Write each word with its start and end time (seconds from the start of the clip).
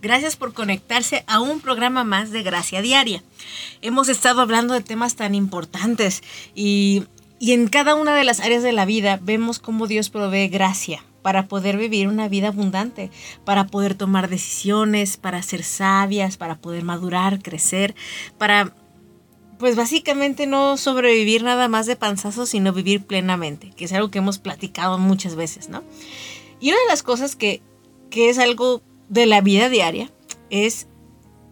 Gracias 0.00 0.36
por 0.36 0.54
conectarse 0.54 1.24
a 1.26 1.40
un 1.40 1.60
programa 1.60 2.04
más 2.04 2.30
de 2.30 2.42
Gracia 2.42 2.80
Diaria. 2.80 3.22
Hemos 3.82 4.08
estado 4.08 4.40
hablando 4.40 4.72
de 4.72 4.80
temas 4.80 5.14
tan 5.14 5.34
importantes 5.34 6.22
y, 6.54 7.04
y 7.38 7.52
en 7.52 7.68
cada 7.68 7.94
una 7.94 8.14
de 8.16 8.24
las 8.24 8.40
áreas 8.40 8.62
de 8.62 8.72
la 8.72 8.86
vida 8.86 9.18
vemos 9.22 9.58
cómo 9.58 9.86
Dios 9.86 10.08
provee 10.08 10.48
gracia 10.48 11.04
para 11.20 11.48
poder 11.48 11.76
vivir 11.76 12.08
una 12.08 12.28
vida 12.28 12.48
abundante, 12.48 13.10
para 13.44 13.66
poder 13.66 13.94
tomar 13.94 14.30
decisiones, 14.30 15.18
para 15.18 15.42
ser 15.42 15.64
sabias, 15.64 16.38
para 16.38 16.56
poder 16.56 16.82
madurar, 16.82 17.42
crecer, 17.42 17.94
para 18.38 18.74
pues 19.58 19.76
básicamente 19.76 20.46
no 20.46 20.76
sobrevivir 20.76 21.42
nada 21.42 21.68
más 21.68 21.86
de 21.86 21.94
panzazos, 21.94 22.48
sino 22.48 22.72
vivir 22.72 23.04
plenamente, 23.04 23.70
que 23.76 23.84
es 23.84 23.92
algo 23.92 24.10
que 24.10 24.18
hemos 24.18 24.38
platicado 24.38 24.98
muchas 24.98 25.36
veces, 25.36 25.68
¿no? 25.68 25.84
Y 26.58 26.70
una 26.70 26.80
de 26.80 26.88
las 26.88 27.02
cosas 27.02 27.36
que, 27.36 27.62
es 28.10 28.38
algo 28.38 28.82
de 29.08 29.26
la 29.26 29.40
vida 29.40 29.68
diaria 29.68 30.10
es 30.50 30.86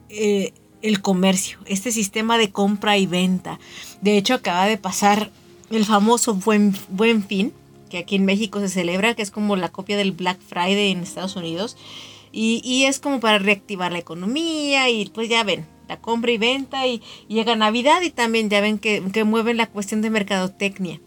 eh, 0.09 0.53
el 0.83 1.03
comercio, 1.03 1.59
este 1.67 1.93
sistema 1.93 2.39
de 2.39 2.51
compra 2.51 2.97
y 2.97 3.07
venta. 3.07 3.59
De 4.01 4.17
hecho, 4.17 4.35
acaba 4.35 4.67
de 4.67 4.79
pasar 4.79 5.31
el 5.71 5.85
famoso 5.85 6.35
Buen, 6.35 6.75
buen 6.89 7.23
Fin, 7.25 7.53
que 7.89 7.99
aquí 7.99 8.17
en 8.17 8.25
México 8.25 8.61
se 8.61 8.69
celebra, 8.69 9.15
que 9.15 9.23
es 9.23 9.31
como 9.31 9.57
la 9.57 9.69
copia 9.69 9.97
del 9.97 10.13
Black 10.13 10.41
Friday 10.41 10.91
en 10.91 11.01
Estados 11.01 11.37
Unidos. 11.37 11.77
Y, 12.33 12.63
y 12.65 12.85
es 12.85 13.01
como 13.01 13.21
para 13.21 13.39
reactivar 13.39 13.93
la 13.93 13.99
economía 13.99 14.89
y 14.89 15.07
pues 15.07 15.29
ya 15.29 15.43
ven, 15.43 15.67
la 15.91 16.01
compra 16.01 16.31
y 16.31 16.39
venta 16.39 16.87
y, 16.87 17.03
llega 17.27 17.57
Navidad 17.57 18.01
y 18.03 18.11
también 18.11 18.49
ya 18.49 18.61
ven 18.61 18.79
que, 18.79 19.03
mueven 19.25 19.57
la 19.57 19.67
cuestión 19.67 20.03
de 20.03 20.11
mercadotecnia. 20.11 21.01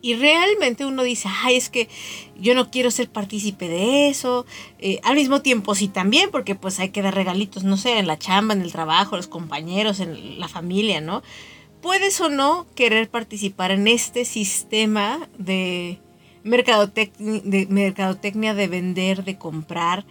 Y 0.00 0.14
realmente 0.14 0.86
uno 0.86 1.02
dice, 1.02 1.28
ay, 1.42 1.56
es 1.56 1.70
que 1.70 1.88
yo 2.38 2.54
no 2.54 2.70
quiero 2.70 2.90
ser 2.90 3.10
partícipe 3.10 3.68
de 3.68 4.08
eso. 4.08 4.46
Eh, 4.78 5.00
al 5.02 5.16
mismo 5.16 5.42
tiempo 5.42 5.74
sí 5.74 5.88
también, 5.88 6.30
porque 6.30 6.54
pues 6.54 6.78
hay 6.78 6.90
que 6.90 7.02
dar 7.02 7.14
regalitos, 7.14 7.64
no 7.64 7.76
sé, 7.76 7.98
en 7.98 8.06
la 8.06 8.18
chamba, 8.18 8.54
en 8.54 8.62
el 8.62 8.70
trabajo, 8.70 9.16
los 9.16 9.26
compañeros, 9.26 9.98
en 10.00 10.38
la 10.38 10.48
familia, 10.48 11.00
¿no? 11.00 11.22
Puedes 11.82 12.20
o 12.20 12.28
no 12.28 12.66
querer 12.74 13.08
participar 13.08 13.72
en 13.72 13.88
este 13.88 14.24
sistema 14.24 15.28
de, 15.36 15.98
de 16.44 17.66
mercadotecnia, 17.68 18.54
de 18.54 18.68
vender, 18.68 19.24
de 19.24 19.36
comprar. 19.36 20.04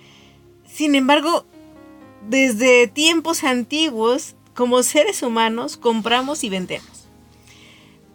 Sin 0.66 0.96
embargo, 0.96 1.46
desde 2.28 2.88
tiempos 2.88 3.44
antiguos, 3.44 4.36
como 4.54 4.84
seres 4.84 5.22
humanos, 5.24 5.78
compramos 5.78 6.44
y 6.44 6.50
vendemos. 6.50 6.97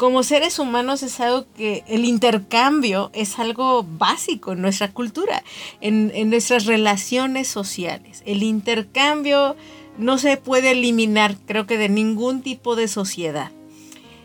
Como 0.03 0.25
seres 0.25 0.59
humanos 0.59 1.05
es 1.05 1.21
algo 1.21 1.47
que 1.57 1.85
el 1.87 2.05
intercambio 2.05 3.13
es 3.15 3.39
algo 3.39 3.85
básico 3.85 4.51
en 4.51 4.61
nuestra 4.61 4.91
cultura, 4.91 5.45
en, 5.81 6.29
nuestras 6.29 6.67
relaciones 6.67 7.47
sociales. 7.47 8.25
El 8.27 8.43
intercambio 8.43 9.55
no 9.99 10.19
se 10.19 10.39
puede 10.39 10.73
eliminar, 10.73 11.37
creo 11.47 11.69
que 11.69 11.79
de 11.79 11.89
ningún 11.89 12.43
tipo 12.43 12.75
de 12.75 12.89
sociedad. 12.89 13.53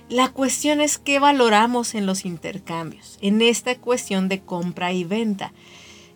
La 0.09 0.29
cuestión 0.29 0.81
es 0.81 0.97
qué 0.97 1.19
valoramos 1.19 1.93
en 1.93 2.07
los 2.07 2.25
intercambios, 2.25 3.19
en 3.21 3.43
esta 3.43 3.75
cuestión 3.75 4.29
de 4.29 4.41
compra 4.41 4.93
y 4.93 5.03
venta. 5.03 5.53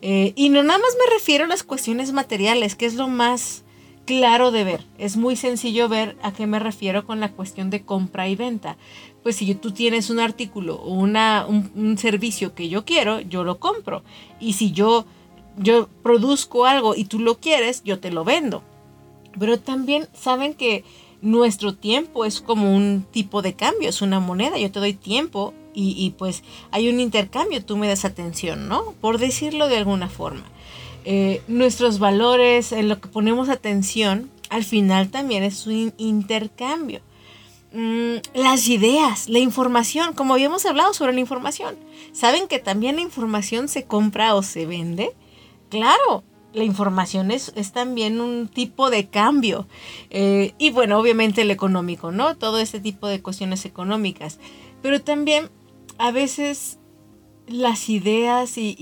Eh, 0.02 0.34
y 0.36 0.50
no 0.50 0.64
nada 0.64 0.80
más 0.80 0.96
me 0.98 1.14
refiero 1.14 1.44
a 1.44 1.48
las 1.48 1.62
cuestiones 1.62 2.14
materiales, 2.14 2.74
que 2.76 2.88
es 2.88 2.96
lo 2.96 3.08
más 3.08 3.64
claro 4.06 4.52
de 4.52 4.64
ver. 4.64 4.86
Es 4.98 5.18
muy 5.18 5.36
sencillo 5.36 5.88
ver 5.88 6.18
a 6.22 6.34
qué 6.34 6.48
me 6.48 6.60
refiero 6.60 7.06
con 7.06 7.20
la 7.20 7.32
cuestión 7.32 7.70
de 7.70 7.84
compra 7.84 8.28
y 8.28 8.36
venta. 8.36 8.78
Pues 9.24 9.36
si 9.36 9.54
tú 9.56 9.72
tienes 9.72 10.10
un 10.10 10.20
artículo 10.20 10.76
o 10.76 10.94
una, 10.94 11.46
un, 11.48 11.98
servicio 11.98 12.56
que 12.56 12.70
yo 12.70 12.86
quiero, 12.86 13.20
yo 13.22 13.44
lo 13.44 13.60
compro. 13.60 14.04
Y 14.40 14.54
si 14.54 14.72
yo, 14.72 15.06
yo 15.58 15.88
produzco 16.02 16.66
algo 16.66 16.96
y 16.96 17.06
tú 17.06 17.20
lo 17.20 17.38
quieres, 17.38 17.84
yo 17.84 18.00
te 18.00 18.12
lo 18.12 18.24
vendo. 18.24 18.64
Pero 19.40 19.60
también 19.60 20.08
saben 20.14 20.54
que 20.56 20.84
nuestro 21.22 21.76
tiempo 21.76 22.26
es 22.26 22.42
como 22.42 22.76
un 22.76 23.06
tipo 23.12 23.42
de 23.42 23.54
cambio, 23.54 23.90
es 23.90 24.02
una 24.02 24.20
moneda. 24.20 24.58
Yo 24.58 24.72
te 24.72 24.80
doy 24.80 24.94
tiempo 24.94 25.54
y, 25.74 26.14
pues 26.18 26.44
hay 26.72 26.90
un 26.90 27.00
intercambio, 27.00 27.64
tú 27.64 27.78
me 27.78 27.88
das 27.88 28.04
atención, 28.04 28.68
¿no? 28.68 28.94
Por 29.00 29.20
decirlo 29.20 29.68
de 29.68 29.78
alguna 29.78 30.10
forma. 30.10 30.44
Eh, 31.06 31.42
nuestros 31.48 32.00
valores, 32.00 32.72
en 32.72 32.90
lo 32.90 33.00
que 33.00 33.08
ponemos 33.08 33.50
atención, 33.50 34.30
al 34.50 34.64
final 34.64 35.10
también 35.10 35.44
es 35.44 35.66
un 35.66 35.94
intercambio. 35.98 37.02
Mm, 37.74 38.18
las 38.34 38.68
ideas, 38.68 39.30
la 39.30 39.40
información, 39.40 40.14
como 40.14 40.34
habíamos 40.34 40.66
hablado 40.66 40.94
sobre 40.94 41.14
la 41.14 41.22
información. 41.22 41.78
¿Saben 42.12 42.48
que 42.48 42.60
también 42.60 42.98
la 42.98 43.02
información 43.02 43.70
se 43.70 43.86
compra 43.86 44.36
o 44.36 44.44
se 44.44 44.66
vende? 44.66 45.16
Claro, 45.70 46.24
la 46.54 46.66
información 46.66 47.32
es, 47.32 47.54
también 47.72 48.20
un 48.20 48.50
tipo 48.50 48.90
de 48.90 49.08
cambio. 49.08 49.68
Eh, 50.10 50.54
y 50.58 50.72
bueno, 50.72 51.00
obviamente 51.00 51.44
el 51.44 51.52
económico, 51.52 52.12
¿no? 52.12 52.36
Todo 52.36 52.60
este 52.60 52.82
tipo 52.82 53.08
de 53.08 53.22
cuestiones 53.22 53.66
económicas. 53.66 54.40
Pero 54.82 55.02
también 55.02 55.50
a 55.98 56.12
veces 56.12 56.78
las 57.48 57.90
ideas 57.90 58.58
y, 58.58 58.76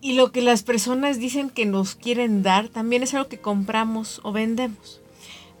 y, 0.00 0.12
lo 0.14 0.32
que 0.32 0.40
las 0.40 0.62
personas 0.62 1.18
dicen 1.18 1.50
que 1.50 1.66
nos 1.66 1.94
quieren 1.94 2.42
dar 2.42 2.68
también 2.68 3.02
es 3.02 3.12
algo 3.12 3.28
que 3.28 3.40
compramos 3.40 4.20
o 4.24 4.32
vendemos. 4.32 5.02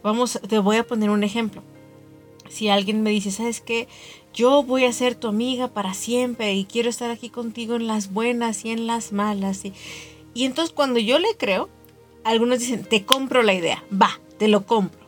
Vamos, 0.08 0.40
te 0.48 0.58
voy 0.58 0.76
a 0.76 0.86
poner 0.86 1.10
un 1.10 1.22
ejemplo. 1.22 1.62
Si 2.48 2.70
alguien 2.70 3.02
me 3.02 3.10
dice, 3.10 3.30
¿sabes 3.30 3.60
qué? 3.60 3.88
Yo 4.32 4.62
voy 4.62 4.86
a 4.86 4.92
ser 4.94 5.14
tu 5.14 5.28
amiga 5.28 5.68
para 5.68 5.92
siempre 5.92 6.54
y 6.54 6.64
quiero 6.64 6.88
estar 6.88 7.10
aquí 7.10 7.28
contigo 7.28 7.76
en 7.76 7.86
las 7.86 8.10
buenas 8.10 8.64
y 8.64 8.70
en 8.70 8.86
las 8.86 9.12
malas. 9.12 9.66
Y, 9.66 9.74
y 10.32 10.46
entonces 10.46 10.74
cuando 10.74 10.98
yo 10.98 11.18
le 11.18 11.36
creo, 11.36 11.68
algunos 12.24 12.60
dicen, 12.60 12.84
te 12.84 13.04
compro 13.04 13.42
la 13.42 13.52
idea, 13.52 13.84
va, 13.92 14.18
te 14.38 14.48
lo 14.48 14.64
compro. 14.64 14.98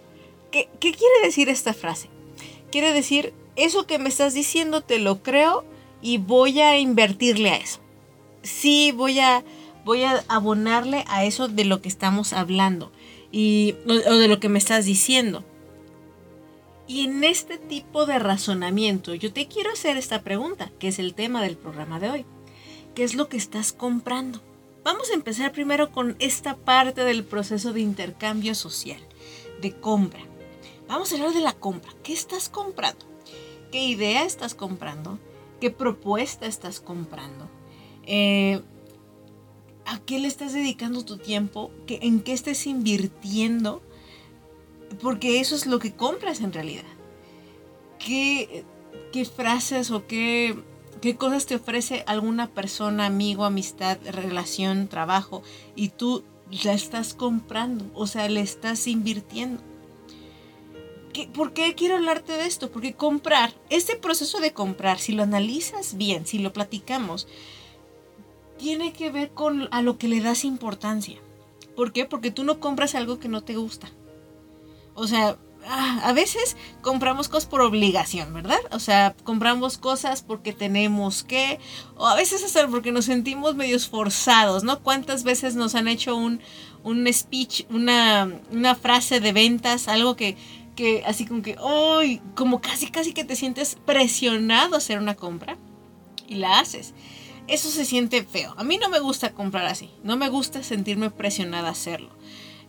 ¿Qué, 0.50 0.68
qué 0.80 0.92
quiere 0.92 1.24
decir 1.24 1.48
esta 1.48 1.72
frase? 1.72 2.10
Quiere 2.70 2.92
decir, 2.92 3.32
eso 3.56 3.86
que 3.86 3.98
me 3.98 4.10
estás 4.10 4.34
diciendo 4.34 4.82
te 4.82 4.98
lo 4.98 5.22
creo 5.22 5.64
y 6.02 6.18
voy 6.18 6.60
a 6.60 6.78
invertirle 6.78 7.52
a 7.52 7.56
eso. 7.56 7.80
Sí, 8.42 8.92
voy 8.94 9.18
a, 9.18 9.44
voy 9.86 10.02
a 10.02 10.22
abonarle 10.28 11.04
a 11.08 11.24
eso 11.24 11.48
de 11.48 11.64
lo 11.64 11.80
que 11.80 11.88
estamos 11.88 12.34
hablando 12.34 12.92
y, 13.32 13.76
o 13.86 14.14
de 14.14 14.28
lo 14.28 14.40
que 14.40 14.48
me 14.48 14.58
estás 14.58 14.84
diciendo. 14.84 15.44
Y 16.86 17.04
en 17.04 17.22
este 17.22 17.58
tipo 17.58 18.04
de 18.06 18.18
razonamiento, 18.18 19.14
yo 19.14 19.32
te 19.32 19.46
quiero 19.46 19.70
hacer 19.70 19.96
esta 19.96 20.22
pregunta, 20.22 20.72
que 20.78 20.88
es 20.88 20.98
el 20.98 21.14
tema 21.14 21.42
del 21.42 21.56
programa 21.56 22.00
de 22.00 22.10
hoy. 22.10 22.26
¿Qué 22.94 23.04
es 23.04 23.14
lo 23.14 23.28
que 23.28 23.36
estás 23.36 23.72
comprando? 23.72 24.42
Vamos 24.82 25.10
a 25.10 25.14
empezar 25.14 25.52
primero 25.52 25.92
con 25.92 26.16
esta 26.18 26.56
parte 26.56 27.04
del 27.04 27.22
proceso 27.22 27.72
de 27.72 27.80
intercambio 27.80 28.54
social, 28.54 29.00
de 29.60 29.72
compra. 29.72 30.22
Vamos 30.88 31.12
a 31.12 31.16
hablar 31.16 31.32
de 31.32 31.40
la 31.40 31.52
compra. 31.52 31.92
¿Qué 32.02 32.12
estás 32.12 32.48
comprando? 32.48 33.10
qué 33.70 33.84
idea 33.84 34.24
estás 34.24 34.54
comprando, 34.54 35.18
qué 35.60 35.70
propuesta 35.70 36.46
estás 36.46 36.80
comprando, 36.80 37.48
eh, 38.06 38.62
a 39.90 39.98
qué 39.98 40.20
le 40.20 40.28
estás 40.28 40.52
dedicando 40.52 41.04
tu 41.04 41.18
tiempo, 41.18 41.72
en 41.88 42.20
qué 42.20 42.32
estés 42.32 42.68
invirtiendo, 42.68 43.82
porque 45.02 45.40
eso 45.40 45.56
es 45.56 45.66
lo 45.66 45.80
que 45.80 45.92
compras 45.92 46.42
en 46.42 46.52
realidad. 46.52 46.84
¿Qué, 47.98 48.64
frases 49.34 49.90
o 49.90 50.06
qué, 50.06 50.56
qué 51.00 51.16
cosas 51.16 51.46
te 51.46 51.56
ofrece 51.56 52.04
alguna 52.06 52.46
persona, 52.46 53.06
amigo, 53.06 53.44
amistad, 53.44 53.98
relación, 54.04 54.86
trabajo, 54.86 55.42
y 55.74 55.88
tú 55.88 56.22
la 56.64 56.72
estás 56.72 57.12
comprando, 57.12 57.90
o 57.92 58.06
sea, 58.06 58.28
le 58.28 58.42
estás 58.42 58.86
invirtiendo? 58.86 59.60
¿Por 61.34 61.52
qué 61.52 61.74
quiero 61.74 61.96
hablarte 61.96 62.34
de 62.34 62.46
esto? 62.46 62.70
Porque 62.70 62.94
comprar, 62.94 63.52
este 63.70 63.96
proceso 63.96 64.38
de 64.38 64.52
comprar, 64.52 65.00
si 65.00 65.14
lo 65.14 65.24
analizas 65.24 65.96
bien, 65.96 66.26
si 66.26 66.38
lo 66.38 66.52
platicamos, 66.52 67.26
tiene 68.60 68.92
que 68.92 69.10
ver 69.10 69.30
con 69.30 69.68
a 69.72 69.82
lo 69.82 69.96
que 69.98 70.06
le 70.06 70.20
das 70.20 70.44
importancia. 70.44 71.18
¿Por 71.74 71.92
qué? 71.92 72.04
Porque 72.04 72.30
tú 72.30 72.44
no 72.44 72.60
compras 72.60 72.94
algo 72.94 73.18
que 73.18 73.28
no 73.28 73.42
te 73.42 73.56
gusta. 73.56 73.88
O 74.94 75.06
sea, 75.06 75.38
ah, 75.66 76.00
a 76.04 76.12
veces 76.12 76.56
compramos 76.82 77.28
cosas 77.28 77.48
por 77.48 77.62
obligación, 77.62 78.34
¿verdad? 78.34 78.60
O 78.70 78.78
sea, 78.78 79.14
compramos 79.24 79.78
cosas 79.78 80.22
porque 80.22 80.52
tenemos 80.52 81.24
que, 81.24 81.58
o 81.96 82.06
a 82.06 82.16
veces 82.16 82.44
hasta 82.44 82.68
porque 82.68 82.92
nos 82.92 83.06
sentimos 83.06 83.54
medio 83.54 83.78
forzados, 83.80 84.62
¿no? 84.62 84.80
¿Cuántas 84.80 85.24
veces 85.24 85.54
nos 85.54 85.74
han 85.74 85.88
hecho 85.88 86.14
un, 86.14 86.40
un 86.84 87.10
speech, 87.10 87.64
una, 87.70 88.30
una 88.52 88.74
frase 88.74 89.20
de 89.20 89.32
ventas, 89.32 89.88
algo 89.88 90.16
que 90.16 90.36
que 90.76 91.02
así 91.04 91.26
como 91.26 91.42
que, 91.42 91.56
¡ay! 91.62 92.22
Como 92.34 92.60
casi, 92.60 92.90
casi 92.90 93.12
que 93.12 93.24
te 93.24 93.36
sientes 93.36 93.76
presionado 93.84 94.74
a 94.74 94.78
hacer 94.78 94.98
una 94.98 95.14
compra 95.14 95.58
y 96.26 96.36
la 96.36 96.60
haces. 96.60 96.94
Eso 97.50 97.68
se 97.68 97.84
siente 97.84 98.22
feo. 98.22 98.54
A 98.56 98.62
mí 98.62 98.78
no 98.78 98.88
me 98.88 99.00
gusta 99.00 99.32
comprar 99.34 99.66
así. 99.66 99.90
No 100.04 100.16
me 100.16 100.28
gusta 100.28 100.62
sentirme 100.62 101.10
presionada 101.10 101.68
a 101.68 101.72
hacerlo. 101.72 102.10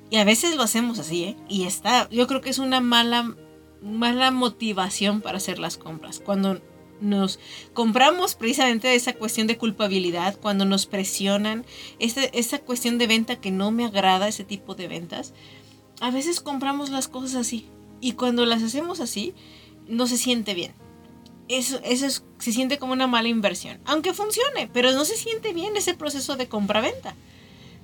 Y 0.10 0.18
a 0.18 0.24
veces 0.24 0.56
lo 0.56 0.64
hacemos 0.64 0.98
así, 0.98 1.24
¿eh? 1.24 1.38
Y 1.48 1.66
está, 1.66 2.10
yo 2.10 2.26
creo 2.26 2.42
que 2.42 2.50
es 2.50 2.58
una 2.58 2.82
mala, 2.82 3.36
mala 3.84 4.32
motivación 4.32 5.22
para 5.22 5.38
hacer 5.38 5.60
las 5.60 5.78
compras. 5.78 6.20
Cuando 6.20 6.60
nos 7.00 7.40
compramos 7.74 8.34
precisamente 8.34 8.94
esa 8.96 9.14
cuestión 9.14 9.46
de 9.46 9.60
culpabilidad, 9.60 10.38
cuando 10.40 10.66
nos 10.66 10.88
presionan, 10.88 11.64
esa, 12.00 12.24
esa 12.24 12.58
cuestión 12.58 12.98
de 12.98 13.06
venta 13.06 13.40
que 13.40 13.52
no 13.52 13.70
me 13.70 13.86
agrada, 13.86 14.28
ese 14.28 14.44
tipo 14.44 14.74
de 14.74 14.88
ventas, 14.88 15.34
a 16.00 16.10
veces 16.10 16.42
compramos 16.42 16.90
las 16.90 17.08
cosas 17.08 17.36
así. 17.36 17.68
Y 18.02 18.14
cuando 18.14 18.48
las 18.48 18.64
hacemos 18.64 19.00
así, 19.00 19.36
no 19.88 20.08
se 20.08 20.18
siente 20.18 20.56
bien. 20.56 20.74
Eso, 21.48 21.80
eso 21.84 22.24
se 22.40 22.52
siente 22.52 22.78
como 22.78 22.94
una 22.94 23.08
mala 23.08 23.28
inversión. 23.28 23.80
Aunque 23.86 24.14
funcione, 24.14 24.70
pero 24.72 24.92
no 24.92 25.06
se 25.06 25.18
siente 25.18 25.54
bien 25.54 25.76
ese 25.76 25.94
proceso 25.94 26.36
de 26.36 26.48
compra-venta. 26.48 27.16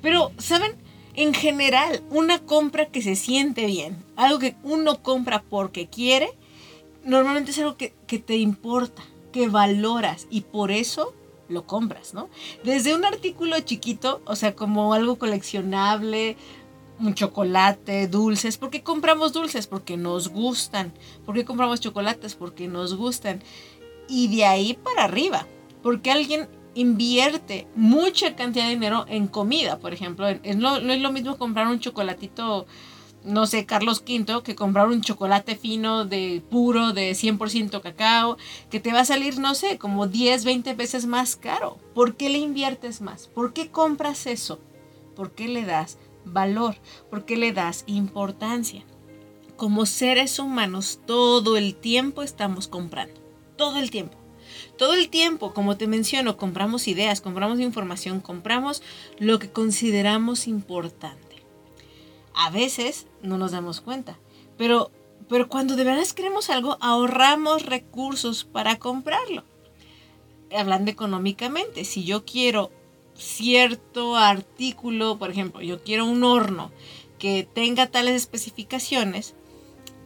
Pero, 0.01 0.31
¿saben? 0.37 0.75
En 1.15 1.33
general, 1.33 2.03
una 2.09 2.39
compra 2.39 2.85
que 2.85 3.01
se 3.01 3.15
siente 3.15 3.65
bien, 3.65 3.97
algo 4.15 4.39
que 4.39 4.55
uno 4.63 5.01
compra 5.01 5.43
porque 5.49 5.87
quiere, 5.87 6.29
normalmente 7.03 7.51
es 7.51 7.57
algo 7.57 7.75
que, 7.75 7.93
que 8.05 8.19
te 8.19 8.35
importa, 8.37 9.01
que 9.31 9.49
valoras 9.49 10.27
y 10.29 10.41
por 10.41 10.69
eso 10.69 11.15
lo 11.49 11.65
compras, 11.65 12.13
¿no? 12.13 12.29
Desde 12.63 12.93
un 12.93 13.05
artículo 13.05 13.59
chiquito, 13.61 14.21
o 14.25 14.35
sea, 14.35 14.55
como 14.55 14.93
algo 14.93 15.17
coleccionable, 15.17 16.35
un 16.99 17.13
chocolate, 17.13 18.07
dulces. 18.07 18.57
¿Por 18.57 18.69
qué 18.69 18.83
compramos 18.83 19.33
dulces? 19.33 19.67
Porque 19.67 19.97
nos 19.97 20.29
gustan. 20.29 20.93
¿Por 21.25 21.35
qué 21.35 21.45
compramos 21.45 21.79
chocolates? 21.79 22.35
Porque 22.35 22.67
nos 22.67 22.95
gustan. 22.95 23.43
Y 24.07 24.35
de 24.35 24.45
ahí 24.45 24.73
para 24.73 25.03
arriba. 25.03 25.45
Porque 25.83 26.11
alguien 26.11 26.49
invierte 26.73 27.67
mucha 27.75 28.35
cantidad 28.35 28.65
de 28.65 28.71
dinero 28.71 29.05
en 29.07 29.27
comida, 29.27 29.79
por 29.79 29.93
ejemplo. 29.93 30.27
no 30.55 30.77
es 30.77 31.01
lo 31.01 31.11
mismo 31.11 31.37
comprar 31.37 31.67
un 31.67 31.79
chocolatito, 31.79 32.67
no 33.23 33.47
sé, 33.47 33.65
Carlos 33.65 34.03
V, 34.07 34.43
que 34.43 34.55
comprar 34.55 34.87
un 34.87 35.01
chocolate 35.01 35.55
fino 35.55 36.05
de 36.05 36.43
puro, 36.49 36.93
de 36.93 37.11
100% 37.11 37.81
cacao, 37.81 38.37
que 38.69 38.79
te 38.79 38.93
va 38.93 39.01
a 39.01 39.05
salir, 39.05 39.39
no 39.39 39.55
sé, 39.55 39.79
como 39.79 40.07
10, 40.07 40.45
20 40.45 40.75
veces 40.75 41.07
más 41.07 41.35
caro. 41.35 41.77
¿Por 41.95 42.15
qué 42.15 42.29
le 42.29 42.37
inviertes 42.37 43.01
más? 43.01 43.27
¿Por 43.27 43.53
qué 43.53 43.69
compras 43.71 44.27
eso? 44.27 44.59
¿Por 45.15 45.31
qué 45.31 45.47
le 45.47 45.65
das 45.65 45.97
valor? 46.31 46.75
¿Por 47.09 47.25
qué 47.25 47.37
le 47.37 47.51
das 47.53 47.83
importancia? 47.87 48.85
Como 49.55 49.85
seres 49.85 50.39
humanos, 50.39 50.99
todo 51.05 51.57
el 51.57 51.75
tiempo 51.75 52.23
estamos 52.23 52.67
comprando. 52.67 53.19
Todo 53.57 53.77
el 53.79 53.89
tiempo. 53.89 54.17
Todo 54.77 54.93
el 54.93 55.09
tiempo, 55.09 55.53
como 55.53 55.77
te 55.77 55.87
menciono, 55.87 56.37
compramos 56.37 56.87
ideas, 56.87 57.21
compramos 57.21 57.59
información, 57.59 58.19
compramos 58.19 58.83
lo 59.17 59.39
que 59.39 59.49
consideramos 59.49 60.47
importante. 60.47 61.43
A 62.33 62.51
veces 62.51 63.07
no 63.21 63.37
nos 63.37 63.51
damos 63.51 63.81
cuenta, 63.81 64.19
pero, 64.57 64.91
pero 65.27 65.49
cuando 65.49 65.75
de 65.75 65.83
verdad 65.83 66.07
queremos 66.09 66.49
algo, 66.49 66.77
ahorramos 66.81 67.65
recursos 67.65 68.43
para 68.43 68.77
comprarlo. 68.77 69.43
Hablando 70.55 70.91
económicamente, 70.91 71.83
si 71.83 72.05
yo 72.05 72.23
quiero 72.23 72.71
cierto 73.17 74.15
artículo, 74.15 75.17
por 75.17 75.31
ejemplo, 75.31 75.61
yo 75.61 75.83
quiero 75.83 76.05
un 76.05 76.23
horno 76.23 76.71
que 77.19 77.47
tenga 77.51 77.87
tales 77.87 78.15
especificaciones, 78.15 79.35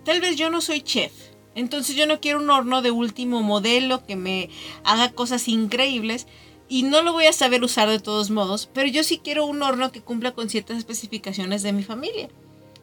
tal 0.05 0.21
vez 0.21 0.37
yo 0.37 0.49
no 0.49 0.61
soy 0.61 0.81
chef, 0.81 1.11
entonces 1.55 1.95
yo 1.95 2.07
no 2.07 2.21
quiero 2.21 2.39
un 2.39 2.49
horno 2.49 2.81
de 2.81 2.91
último 2.91 3.41
modelo 3.41 4.05
que 4.05 4.15
me 4.15 4.49
haga 4.83 5.11
cosas 5.11 5.47
increíbles 5.47 6.27
y 6.69 6.83
no 6.83 7.01
lo 7.01 7.11
voy 7.11 7.25
a 7.25 7.33
saber 7.33 7.63
usar 7.63 7.89
de 7.89 7.99
todos 7.99 8.29
modos, 8.29 8.69
pero 8.73 8.87
yo 8.87 9.03
sí 9.03 9.19
quiero 9.21 9.45
un 9.45 9.61
horno 9.61 9.91
que 9.91 10.01
cumpla 10.01 10.31
con 10.31 10.49
ciertas 10.49 10.77
especificaciones 10.77 11.63
de 11.63 11.73
mi 11.73 11.83
familia. 11.83 12.29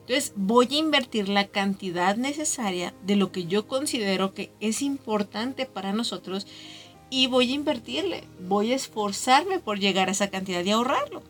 Entonces 0.01 0.33
voy 0.37 0.69
a 0.71 0.79
invertir 0.79 1.29
la 1.29 1.47
cantidad 1.49 2.17
necesaria 2.17 2.95
de 3.05 3.17
lo 3.17 3.31
que 3.31 3.45
yo 3.45 3.67
considero 3.67 4.33
que 4.33 4.51
es 4.61 4.81
importante 4.81 5.67
para 5.67 5.93
nosotros 5.93 6.47
y 7.11 7.27
voy 7.27 7.53
a 7.53 7.55
invertirle, 7.55 8.25
voy 8.41 8.73
a 8.73 8.77
esforzarme 8.77 9.59
por 9.59 9.79
llegar 9.79 10.09
a 10.09 10.13
esa 10.13 10.29
cantidad 10.29 10.65
y 10.65 10.71
ahorrarlo. 10.71 11.23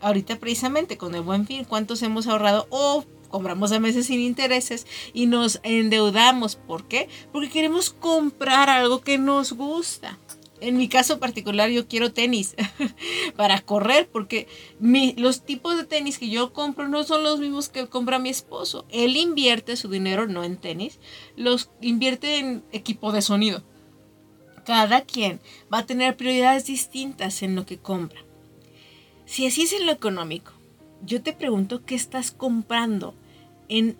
Ahorita 0.00 0.36
precisamente 0.36 0.96
con 0.96 1.14
el 1.14 1.22
buen 1.22 1.46
fin, 1.46 1.64
¿cuántos 1.64 2.02
hemos 2.02 2.26
ahorrado? 2.26 2.66
O 2.70 3.04
compramos 3.28 3.72
a 3.72 3.80
meses 3.80 4.06
sin 4.06 4.20
intereses 4.20 4.86
y 5.12 5.26
nos 5.26 5.60
endeudamos. 5.62 6.56
¿Por 6.56 6.84
qué? 6.88 7.08
Porque 7.32 7.50
queremos 7.50 7.90
comprar 7.90 8.70
algo 8.70 9.00
que 9.00 9.18
nos 9.18 9.52
gusta. 9.52 10.18
En 10.60 10.76
mi 10.76 10.88
caso 10.88 11.18
particular 11.20 11.70
yo 11.70 11.88
quiero 11.88 12.12
tenis 12.12 12.54
para 13.36 13.60
correr 13.62 14.10
porque 14.10 14.46
los 15.16 15.42
tipos 15.46 15.76
de 15.76 15.84
tenis 15.84 16.18
que 16.18 16.28
yo 16.28 16.52
compro 16.52 16.86
no 16.86 17.02
son 17.04 17.22
los 17.22 17.40
mismos 17.40 17.70
que 17.70 17.86
compra 17.88 18.18
mi 18.18 18.28
esposo. 18.28 18.84
Él 18.90 19.16
invierte 19.16 19.76
su 19.76 19.88
dinero 19.88 20.26
no 20.26 20.44
en 20.44 20.58
tenis, 20.58 21.00
los 21.36 21.70
invierte 21.80 22.38
en 22.38 22.62
equipo 22.72 23.10
de 23.12 23.22
sonido 23.22 23.62
cada 24.64 25.02
quien 25.02 25.40
va 25.72 25.78
a 25.78 25.86
tener 25.86 26.16
prioridades 26.16 26.66
distintas 26.66 27.42
en 27.42 27.54
lo 27.54 27.66
que 27.66 27.78
compra. 27.78 28.20
Si 29.26 29.46
así 29.46 29.62
es 29.62 29.72
en 29.72 29.86
lo 29.86 29.92
económico, 29.92 30.52
yo 31.04 31.22
te 31.22 31.32
pregunto 31.32 31.84
qué 31.84 31.94
estás 31.94 32.30
comprando 32.30 33.14
en, 33.68 33.96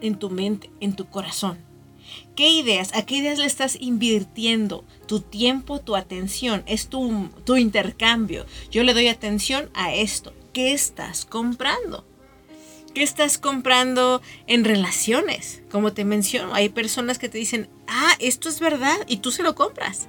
en 0.00 0.18
tu 0.18 0.30
mente, 0.30 0.70
en 0.80 0.94
tu 0.94 1.08
corazón. 1.08 1.58
¿Qué 2.34 2.50
ideas, 2.50 2.94
a 2.94 3.06
qué 3.06 3.16
ideas 3.16 3.38
le 3.38 3.46
estás 3.46 3.76
invirtiendo 3.80 4.84
tu 5.06 5.20
tiempo, 5.20 5.80
tu 5.80 5.96
atención? 5.96 6.62
Es 6.66 6.88
tu, 6.88 7.30
tu 7.44 7.56
intercambio. 7.56 8.44
Yo 8.70 8.82
le 8.82 8.94
doy 8.94 9.08
atención 9.08 9.70
a 9.74 9.94
esto. 9.94 10.34
¿Qué 10.52 10.72
estás 10.72 11.24
comprando? 11.24 12.04
¿Qué 12.94 13.02
estás 13.02 13.38
comprando 13.38 14.20
en 14.46 14.64
relaciones? 14.64 15.62
Como 15.70 15.92
te 15.92 16.04
menciono, 16.04 16.54
hay 16.54 16.68
personas 16.68 17.18
que 17.18 17.30
te 17.30 17.38
dicen, 17.38 17.68
ah, 17.88 18.12
esto 18.18 18.48
es 18.48 18.60
verdad, 18.60 18.96
y 19.06 19.18
tú 19.18 19.30
se 19.30 19.42
lo 19.42 19.54
compras. 19.54 20.08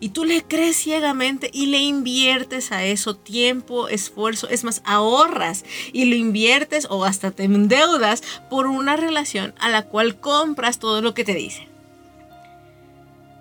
Y 0.00 0.10
tú 0.10 0.24
le 0.24 0.42
crees 0.42 0.76
ciegamente 0.76 1.50
y 1.52 1.66
le 1.66 1.78
inviertes 1.78 2.72
a 2.72 2.84
eso 2.84 3.16
tiempo, 3.16 3.88
esfuerzo, 3.88 4.48
es 4.48 4.64
más, 4.64 4.82
ahorras 4.84 5.64
y 5.92 6.06
lo 6.06 6.16
inviertes 6.16 6.86
o 6.90 7.04
hasta 7.04 7.30
te 7.30 7.44
endeudas 7.44 8.22
por 8.50 8.66
una 8.66 8.96
relación 8.96 9.54
a 9.58 9.68
la 9.68 9.84
cual 9.84 10.18
compras 10.18 10.78
todo 10.78 11.00
lo 11.00 11.14
que 11.14 11.24
te 11.24 11.34
dice. 11.34 11.68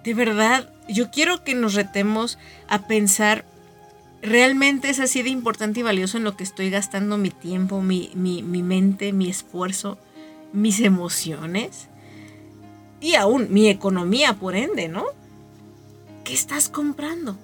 De 0.03 0.13
verdad, 0.13 0.71
yo 0.87 1.11
quiero 1.11 1.43
que 1.43 1.55
nos 1.55 1.73
retemos 1.73 2.37
a 2.67 2.87
pensar 2.87 3.45
realmente 4.21 4.89
es 4.89 4.99
así 4.99 5.21
de 5.21 5.29
importante 5.29 5.79
y 5.79 5.83
valioso 5.83 6.17
en 6.17 6.23
lo 6.23 6.35
que 6.35 6.43
estoy 6.43 6.69
gastando 6.69 7.17
mi 7.17 7.29
tiempo, 7.29 7.81
mi, 7.81 8.11
mente, 8.15 9.13
mi 9.13 9.29
esfuerzo, 9.29 9.97
mis 10.53 10.79
emociones 10.79 11.87
y 12.99 13.15
aún 13.15 13.47
mi 13.51 13.69
economía, 13.69 14.33
por 14.33 14.55
ende, 14.55 14.87
¿no? 14.87 15.05
¿Qué 16.23 16.33
estás 16.33 16.69
comprando? 16.69 17.37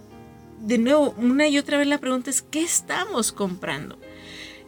De 0.62 0.78
nuevo, 0.78 1.14
una 1.18 1.48
y 1.48 1.58
otra 1.58 1.78
vez 1.78 1.88
la 1.88 2.00
pregunta 2.00 2.30
es, 2.30 2.42
¿qué 2.42 2.64
estamos 2.64 3.32
comprando? 3.32 3.98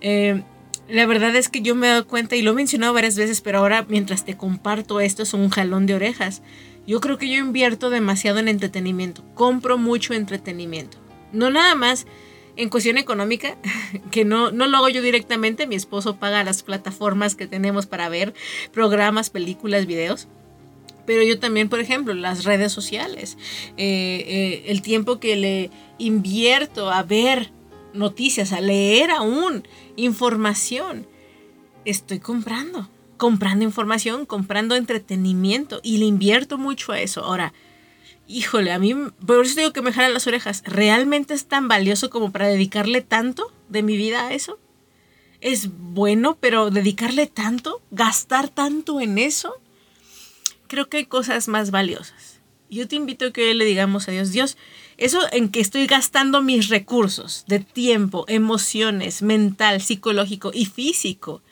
Eh, 0.02 0.44
la 0.88 1.06
verdad 1.08 1.36
es 1.36 1.50
que 1.50 1.62
yo 1.62 1.74
me 1.74 1.88
he 1.88 1.90
dado 1.90 2.08
cuenta 2.08 2.36
y 2.36 2.42
lo 2.42 2.52
he 2.52 2.56
mencionado 2.56 2.94
varias 2.94 3.18
veces, 3.18 3.42
pero 3.42 3.60
ahora 3.60 3.86
mientras 3.90 4.24
te 4.24 4.38
comparto 4.38 5.00
esto 5.00 5.24
es 5.24 5.34
un 5.34 5.50
jalón 5.50 5.86
de 5.88 5.96
orejas. 5.96 6.44
Yo 6.86 7.02
creo 7.02 7.18
que 7.18 7.30
yo 7.30 7.38
invierto 7.38 7.90
demasiado 7.90 8.38
en 8.38 8.48
entretenimiento, 8.48 9.24
compro 9.34 9.80
mucho 9.80 10.14
entretenimiento 10.14 11.05
no 11.36 11.50
nada 11.50 11.76
más 11.76 12.08
en 12.58 12.70
cuestión 12.70 12.98
económica, 12.98 13.58
que 14.12 14.26
no, 14.26 14.52
no 14.52 14.68
lo 14.68 14.78
hago 14.78 14.90
yo 14.90 15.02
directamente, 15.02 15.68
mi 15.68 15.76
esposo 15.76 16.18
paga 16.18 16.44
las 16.44 16.64
plataformas 16.64 17.36
que 17.36 17.48
tenemos 17.48 17.86
para 17.86 18.10
ver 18.10 18.34
programas, 18.72 19.30
películas, 19.30 19.86
videos. 19.86 20.28
Pero 21.06 21.22
yo 21.22 21.40
también, 21.40 21.70
por 21.70 21.80
ejemplo, 21.80 22.14
las 22.16 22.46
redes 22.46 22.72
sociales, 22.72 23.38
eh, 23.78 24.26
eh, 24.28 24.64
el 24.68 24.82
tiempo 24.82 25.20
que 25.20 25.36
le 25.36 25.70
invierto 26.00 26.90
a 26.90 27.04
ver 27.04 27.52
noticias, 27.94 28.54
a 28.54 28.62
leer 28.62 29.12
aún 29.12 29.68
información, 29.98 31.08
estoy 31.86 32.20
comprando, 32.20 32.90
comprando 33.18 33.64
información, 33.64 34.26
comprando 34.26 34.76
entretenimiento 34.76 35.80
y 35.84 35.98
le 35.98 36.06
invierto 36.06 36.58
mucho 36.58 36.92
a 36.92 37.00
eso. 37.00 37.24
Ahora, 37.24 37.54
híjole, 38.28 38.72
a 38.72 38.80
mí, 38.80 38.96
por 39.26 39.46
eso 39.46 39.56
digo 39.56 39.74
que 39.74 39.82
me 39.82 39.94
jalan 39.94 40.14
las 40.14 40.28
orejas, 40.28 40.64
¿realmente 40.66 41.34
es 41.34 41.46
tan 41.46 41.68
valioso 41.68 42.10
como 42.10 42.32
para 42.32 42.48
dedicarle 42.48 43.02
tanto 43.02 43.52
de 43.70 43.84
mi 43.84 43.98
vida 43.98 44.28
a 44.28 44.34
eso? 44.34 44.60
¿Es 45.42 45.70
bueno, 45.72 46.38
pero 46.40 46.72
dedicarle 46.72 47.28
tanto, 47.28 47.82
gastar 47.92 48.50
tanto 48.50 49.00
en 49.00 49.18
eso? 49.18 49.56
Creo 50.68 50.90
que 50.90 50.98
hay 50.98 51.06
cosas 51.06 51.48
más 51.48 51.72
valiosas. 51.72 52.40
Yo 52.70 52.88
te 52.88 52.96
invito 52.96 53.26
a 53.26 53.32
que 53.32 53.54
le 53.54 53.64
digamos 53.64 54.08
a 54.08 54.12
Dios, 54.12 54.32
Dios, 54.32 54.58
eso 54.98 55.20
en 55.32 55.50
que 55.50 55.60
estoy 55.60 55.86
gastando 55.86 56.42
mis 56.42 56.70
recursos 56.70 57.46
de 57.48 57.60
tiempo, 57.60 58.26
emociones, 58.28 59.22
mental, 59.22 59.82
psicológico 59.82 60.52
y 60.54 60.66
físico, 60.66 61.44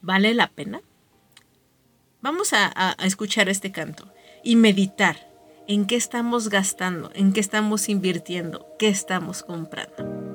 ¿vale 0.00 0.32
la 0.32 0.48
pena? 0.48 0.80
Vamos 2.22 2.54
a 2.54 2.96
escuchar 3.02 3.50
este 3.50 3.72
canto 3.72 4.10
y 4.42 4.56
meditar 4.56 5.33
en 5.66 5.86
qué 5.86 5.96
estamos 5.96 6.48
gastando, 6.48 7.10
en 7.14 7.32
qué 7.32 7.40
estamos 7.40 7.88
invirtiendo, 7.88 8.66
qué 8.78 8.88
estamos 8.88 9.42
comprando. 9.42 10.33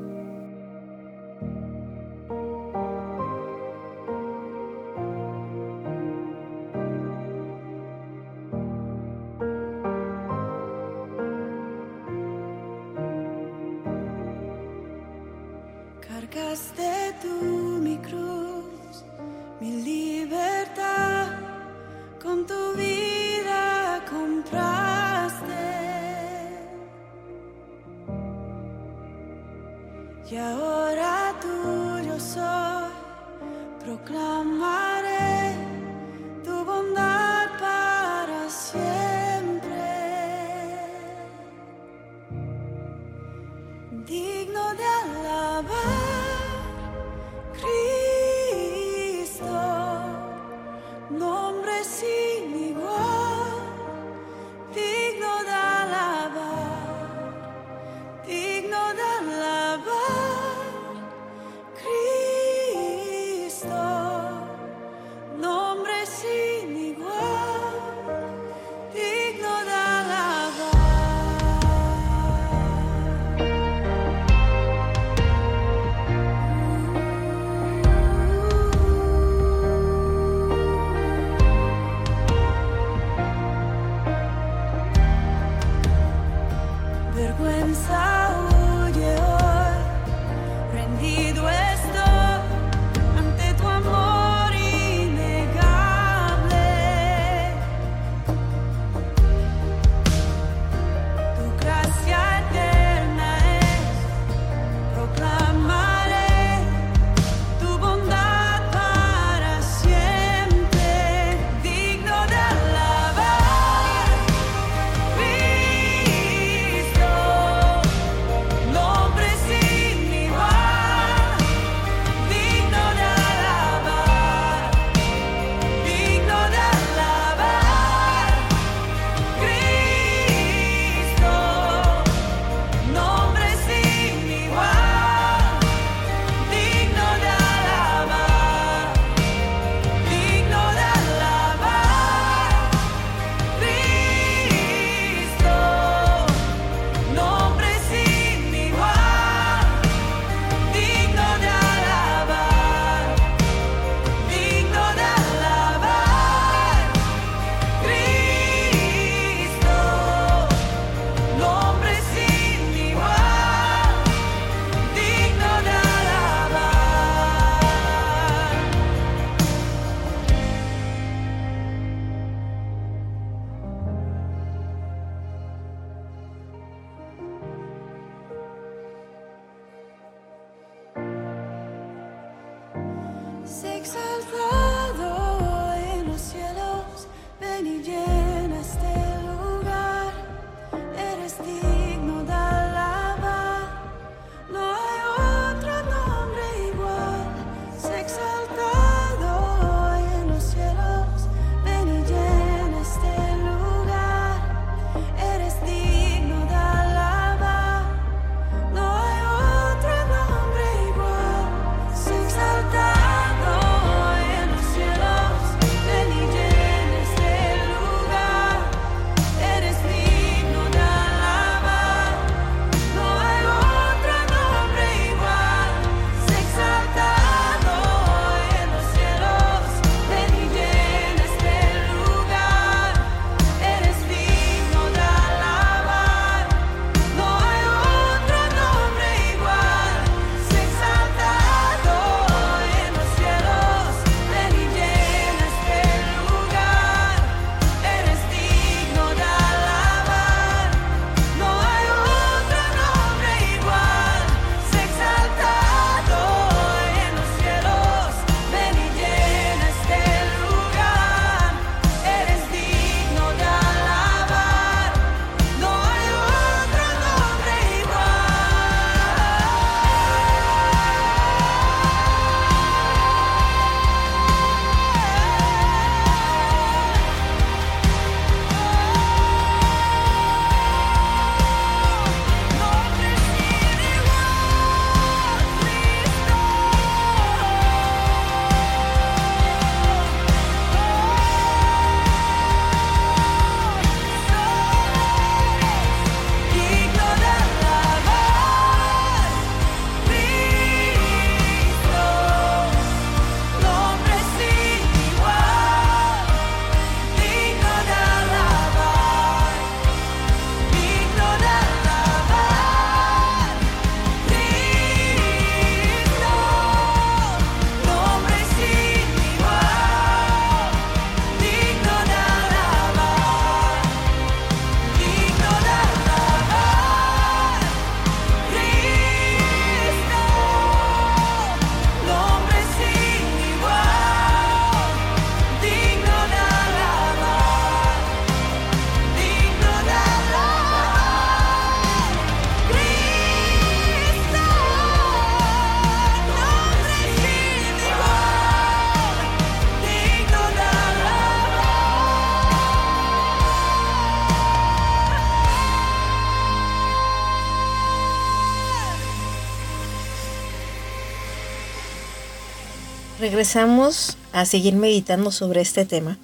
Regresamos 363.40 364.18
a 364.34 364.44
seguir 364.44 364.76
meditando 364.76 365.32
sobre 365.32 365.62
este 365.62 365.86
tema 365.86 366.18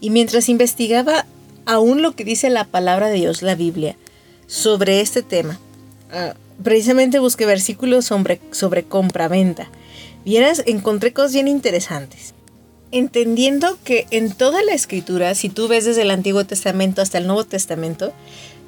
y 0.00 0.08
mientras 0.08 0.48
investigaba 0.48 1.26
aún 1.66 2.00
lo 2.00 2.16
que 2.16 2.24
dice 2.24 2.48
la 2.48 2.64
palabra 2.64 3.08
de 3.08 3.16
Dios, 3.16 3.42
la 3.42 3.54
Biblia, 3.54 3.94
sobre 4.46 5.02
este 5.02 5.22
tema, 5.22 5.60
ah, 6.10 6.32
precisamente 6.64 7.18
busqué 7.18 7.44
versículos 7.44 8.06
sobre, 8.06 8.40
sobre 8.52 8.84
compra-venta. 8.84 9.68
Vieras, 10.24 10.62
encontré 10.64 11.12
cosas 11.12 11.34
bien 11.34 11.46
interesantes. 11.46 12.32
Entendiendo 12.90 13.76
que 13.84 14.06
en 14.10 14.32
toda 14.32 14.62
la 14.62 14.72
escritura, 14.72 15.34
si 15.34 15.50
tú 15.50 15.68
ves 15.68 15.84
desde 15.84 16.00
el 16.00 16.10
Antiguo 16.10 16.46
Testamento 16.46 17.02
hasta 17.02 17.18
el 17.18 17.26
Nuevo 17.26 17.44
Testamento, 17.44 18.14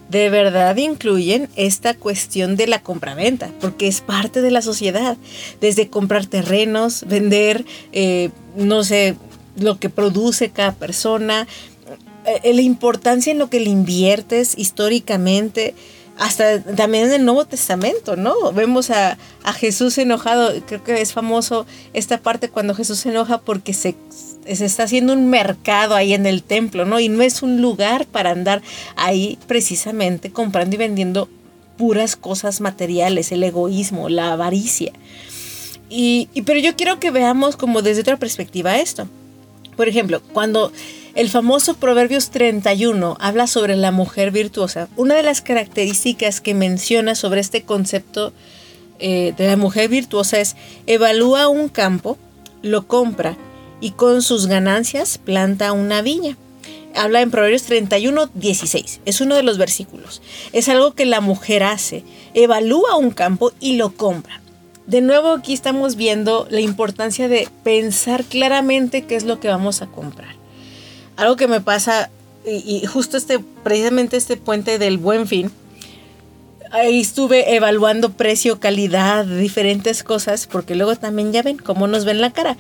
de 0.09 0.31
verdad 0.31 0.77
incluyen 0.77 1.49
esta 1.57 1.95
cuestión 1.95 2.57
de 2.57 2.67
la 2.67 2.83
compraventa, 2.83 3.51
porque 3.61 3.89
es 3.89 4.01
parte 4.01 4.43
de 4.43 4.51
la 4.51 4.63
sociedad. 4.63 5.17
Desde 5.61 5.89
comprar 5.89 6.27
terrenos, 6.27 7.05
vender, 7.07 7.65
eh, 7.93 8.31
no 8.57 8.85
sé, 8.85 9.17
lo 9.57 9.79
que 9.79 9.89
produce 9.89 10.51
cada 10.51 10.73
persona, 10.73 11.47
eh, 12.27 12.53
la 12.55 12.63
importancia 12.63 13.33
en 13.33 13.39
lo 13.39 13.51
que 13.51 13.61
le 13.61 13.71
inviertes 13.71 14.55
históricamente, 14.57 15.75
hasta 16.19 16.63
también 16.63 17.07
en 17.07 17.13
el 17.13 17.25
Nuevo 17.25 17.45
Testamento, 17.45 18.15
¿no? 18.15 18.53
Vemos 18.53 18.91
a, 18.91 19.19
a, 19.43 19.53
Jesús 19.53 19.99
enojado, 19.99 20.53
creo 20.65 20.85
que 20.85 21.01
es 21.01 21.13
famoso 21.13 21.67
esta 21.93 22.19
parte 22.19 22.49
cuando 22.49 22.75
Jesús 22.75 23.01
se 23.01 23.09
enoja 23.09 23.39
porque 23.39 23.75
se, 23.75 23.97
se 24.53 24.65
está 24.65 24.85
haciendo 24.85 25.13
un 25.13 25.29
mercado 25.29 25.95
ahí 25.95 26.13
en 26.13 26.27
el 26.27 26.43
templo, 26.43 26.85
¿no? 26.85 27.01
Y 27.01 27.09
no 27.09 27.23
es 27.23 27.43
un 27.43 27.61
lugar 27.61 28.07
para 28.07 28.31
andar 28.31 28.63
ahí 28.97 29.39
precisamente 29.47 30.31
comprando 30.31 30.77
y 30.77 30.79
vendiendo 30.79 31.29
puras 31.77 32.17
cosas 32.17 32.61
materiales, 32.61 33.33
el 33.33 33.43
egoísmo, 33.43 34.09
la 34.09 34.33
avaricia. 34.33 34.93
Y, 35.89 36.29
pero 36.47 36.61
yo 36.61 36.77
quiero 36.77 37.01
que 37.01 37.11
veamos 37.11 37.57
como 37.57 37.83
desde 37.83 38.03
otra 38.03 38.19
perspectiva 38.19 38.79
esto. 38.79 39.09
Por 39.77 39.89
ejemplo, 39.89 40.23
cuando 40.33 40.73
el 41.15 41.29
famoso 41.31 41.75
Proverbios 41.75 42.31
31 42.31 43.17
habla 43.21 43.47
sobre 43.47 43.77
la 43.77 43.91
mujer 43.91 44.31
virtuosa, 44.31 44.89
una 44.97 45.15
de 45.15 45.23
las 45.23 45.41
características 45.41 46.41
que 46.41 46.55
menciona 46.55 47.15
sobre 47.15 47.41
este 47.41 47.63
concepto 47.63 48.33
eh, 49.01 49.35
de 49.37 49.49
la 49.49 49.57
mujer 49.57 49.89
virtuosa 49.89 50.39
es 50.39 50.55
evalúa 50.87 51.49
un 51.49 51.69
campo, 51.69 52.17
lo 52.63 52.87
compra 52.87 53.37
y 53.81 53.93
con 53.93 54.23
sus 54.23 54.47
ganancias 54.47 55.19
planta 55.19 55.73
una 55.73 56.03
viña. 56.03 56.37
Habla 56.95 57.23
en 57.23 57.31
Proverbios 57.31 57.65
31, 57.65 58.31
16. 58.35 59.01
Es 59.05 59.21
uno 59.21 59.35
de 59.35 59.43
los 59.43 59.59
versículos. 59.59 60.23
Es 60.53 60.69
algo 60.69 60.93
que 60.93 61.07
la 61.07 61.21
mujer 61.21 61.65
hace. 61.65 62.05
Evalúa 62.35 62.97
un 62.97 63.11
campo 63.11 63.53
y 63.59 63.77
lo 63.77 63.95
compra. 63.97 64.41
De 64.87 65.01
nuevo 65.01 65.33
aquí 65.33 65.55
estamos 65.55 65.97
viendo 65.97 66.47
la 66.51 66.61
importancia 66.61 67.27
de 67.27 67.49
pensar 67.65 68.25
claramente 68.25 69.05
qué 69.05 69.17
es 69.17 69.25
lo 69.25 69.41
que 69.41 69.49
vamos 69.49 69.83
a 69.83 69.87
comprar. 69.87 70.37
Algo 71.17 71.37
que 71.37 71.49
me 71.49 71.61
pasa, 71.61 72.11
y, 72.47 72.85
justo 72.87 73.17
este, 73.17 73.39
precisamente 73.39 74.17
este 74.17 74.37
puente 74.37 74.79
del 74.79 74.99
buen 74.99 75.27
fin, 75.27 75.51
ahí 76.71 77.01
estuve 77.01 77.55
evaluando 77.57 78.13
precio, 78.13 78.61
calidad, 78.61 79.25
diferentes 79.25 80.05
cosas, 80.05 80.47
porque 80.47 80.75
luego 80.75 80.97
también 80.97 81.33
ya 81.33 81.43
ven 81.43 81.57
cómo 81.57 81.87
nos 81.87 82.05
ven 82.05 82.21
la 82.21 82.33
cara 82.33 82.57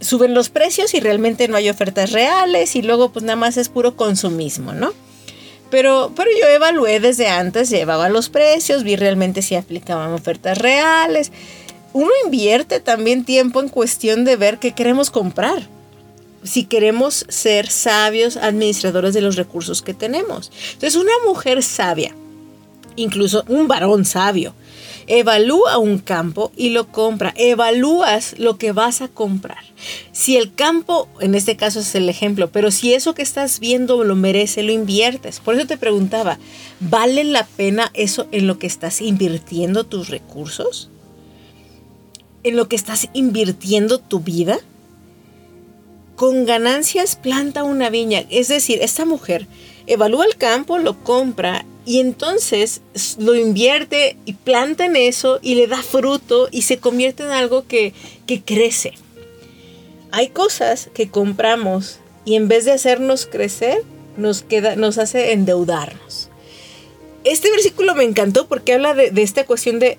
suben 0.00 0.34
los 0.34 0.48
precios 0.48 0.94
y 0.94 1.00
realmente 1.00 1.48
no 1.48 1.56
hay 1.56 1.68
ofertas 1.68 2.12
reales 2.12 2.76
y 2.76 2.82
luego 2.82 3.10
pues 3.10 3.24
nada 3.24 3.36
más 3.36 3.56
es 3.56 3.68
puro 3.68 3.96
consumismo, 3.96 4.72
¿no? 4.72 4.92
Pero, 5.70 6.12
pero 6.16 6.30
yo 6.40 6.48
evalué 6.48 6.98
desde 7.00 7.28
antes, 7.28 7.68
llevaba 7.68 8.08
los 8.08 8.28
precios, 8.28 8.84
vi 8.84 8.96
realmente 8.96 9.42
si 9.42 9.54
aplicaban 9.54 10.12
ofertas 10.12 10.58
reales. 10.58 11.30
Uno 11.92 12.10
invierte 12.24 12.80
también 12.80 13.24
tiempo 13.24 13.60
en 13.60 13.68
cuestión 13.68 14.24
de 14.24 14.36
ver 14.36 14.58
qué 14.58 14.72
queremos 14.72 15.10
comprar. 15.10 15.68
Si 16.42 16.64
queremos 16.64 17.26
ser 17.28 17.68
sabios 17.68 18.36
administradores 18.36 19.12
de 19.12 19.20
los 19.20 19.36
recursos 19.36 19.82
que 19.82 19.92
tenemos. 19.92 20.50
Entonces, 20.74 20.94
una 20.94 21.12
mujer 21.26 21.62
sabia, 21.62 22.14
incluso 22.96 23.44
un 23.48 23.68
varón 23.68 24.04
sabio, 24.04 24.54
Evalúa 25.08 25.78
un 25.78 25.98
campo 25.98 26.52
y 26.54 26.68
lo 26.68 26.88
compra. 26.88 27.32
Evalúas 27.36 28.38
lo 28.38 28.58
que 28.58 28.72
vas 28.72 29.00
a 29.00 29.08
comprar. 29.08 29.64
Si 30.12 30.36
el 30.36 30.54
campo, 30.54 31.08
en 31.20 31.34
este 31.34 31.56
caso 31.56 31.80
es 31.80 31.94
el 31.94 32.10
ejemplo, 32.10 32.50
pero 32.50 32.70
si 32.70 32.92
eso 32.92 33.14
que 33.14 33.22
estás 33.22 33.58
viendo 33.58 34.04
lo 34.04 34.14
merece, 34.16 34.62
lo 34.62 34.70
inviertes. 34.70 35.40
Por 35.40 35.54
eso 35.54 35.66
te 35.66 35.78
preguntaba, 35.78 36.38
¿vale 36.78 37.24
la 37.24 37.46
pena 37.46 37.90
eso 37.94 38.26
en 38.32 38.46
lo 38.46 38.58
que 38.58 38.66
estás 38.66 39.00
invirtiendo 39.00 39.84
tus 39.84 40.08
recursos? 40.08 40.90
¿En 42.42 42.56
lo 42.56 42.68
que 42.68 42.76
estás 42.76 43.08
invirtiendo 43.14 43.98
tu 43.98 44.20
vida? 44.20 44.58
Con 46.16 46.44
ganancias 46.44 47.16
planta 47.16 47.64
una 47.64 47.88
viña. 47.88 48.24
Es 48.28 48.48
decir, 48.48 48.80
esta 48.82 49.06
mujer 49.06 49.46
evalúa 49.88 50.26
el 50.26 50.36
campo, 50.36 50.78
lo 50.78 51.02
compra 51.02 51.64
y 51.88 52.00
entonces 52.00 52.82
lo 53.18 53.34
invierte 53.34 54.18
y 54.26 54.34
planta 54.34 54.84
en 54.84 54.94
eso 54.94 55.38
y 55.40 55.54
le 55.54 55.66
da 55.66 55.82
fruto 55.82 56.48
y 56.50 56.62
se 56.62 56.78
convierte 56.78 57.22
en 57.22 57.30
algo 57.30 57.66
que, 57.66 57.94
crece. 58.44 58.92
Hay 60.10 60.28
cosas 60.28 60.90
que 60.92 61.08
compramos 61.08 61.98
y 62.26 62.36
en 62.36 62.46
vez 62.46 62.66
de 62.66 62.72
hacernos 62.72 63.26
crecer, 63.26 63.82
nos, 64.18 64.42
queda, 64.42 64.76
nos 64.76 64.98
hace 64.98 65.32
endeudarnos. 65.32 66.28
Este 67.24 67.50
versículo 67.50 67.94
me 67.94 68.04
encantó 68.04 68.46
porque 68.48 68.74
habla 68.74 68.92
de, 68.92 69.10
esta 69.22 69.44
cuestión 69.44 69.78
de, 69.78 69.98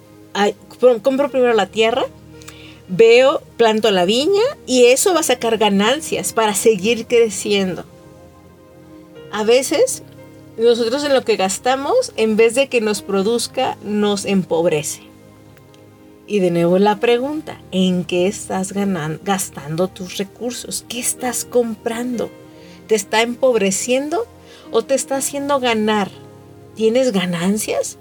compro 1.02 1.32
primero 1.32 1.54
la 1.54 1.66
tierra, 1.66 2.06
veo, 2.88 3.42
planto 3.58 3.90
la 3.90 4.06
viña 4.06 4.44
y 4.68 4.86
eso 4.86 5.16
va 5.16 5.22
a 5.22 5.24
sacar 5.24 5.58
ganancias 5.58 6.34
para 6.34 6.54
seguir 6.54 7.08
creciendo. 7.08 7.84
A 9.32 9.44
veces 9.44 10.04
nosotros 10.58 11.04
en 11.04 11.14
lo 11.14 11.24
que 11.24 11.38
gastamos, 11.38 12.12
en 12.18 12.36
vez 12.36 12.56
de 12.56 12.68
que 12.68 12.82
nos 12.82 13.02
produzca, 13.02 13.78
nos 13.84 14.26
empobrece. 14.26 15.04
Y 16.28 16.40
de 16.40 16.52
nuevo 16.52 16.78
la 16.78 17.00
pregunta, 17.00 17.60
¿en 17.72 18.04
qué 18.04 18.28
estás 18.28 18.74
ganando, 18.74 19.20
gastando 19.24 19.88
tus 19.88 20.18
recursos? 20.18 20.86
¿Qué 20.88 21.00
estás 21.00 21.46
comprando? 21.46 22.30
¿Te 22.88 22.96
está 22.96 23.22
empobreciendo 23.22 24.28
o 24.72 24.84
te 24.84 24.96
está 24.96 25.18
haciendo 25.18 25.60
ganar? 25.60 26.12
¿Tienes 26.76 27.14
ganancias? 27.14 27.98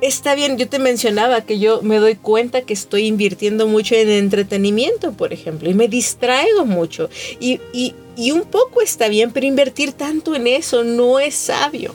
Está 0.00 0.34
bien, 0.34 0.58
yo 0.58 0.68
te 0.68 0.78
mencionaba 0.78 1.40
que 1.40 1.58
yo 1.58 1.80
me 1.82 1.96
doy 1.96 2.16
cuenta 2.16 2.62
que 2.62 2.74
estoy 2.74 3.06
invirtiendo 3.06 3.66
mucho 3.66 3.94
en 3.94 4.10
entretenimiento, 4.10 5.12
por 5.12 5.32
ejemplo, 5.32 5.70
y 5.70 5.74
me 5.74 5.88
distraigo 5.88 6.66
mucho. 6.66 7.08
Y, 7.40 7.60
y, 7.72 7.94
y 8.16 8.30
un 8.30 8.42
poco 8.42 8.80
está 8.80 9.08
bien, 9.08 9.32
pero 9.32 9.46
invertir 9.46 9.92
tanto 9.92 10.34
en 10.34 10.46
eso 10.46 10.84
no 10.84 11.18
es 11.18 11.34
sabio. 11.34 11.94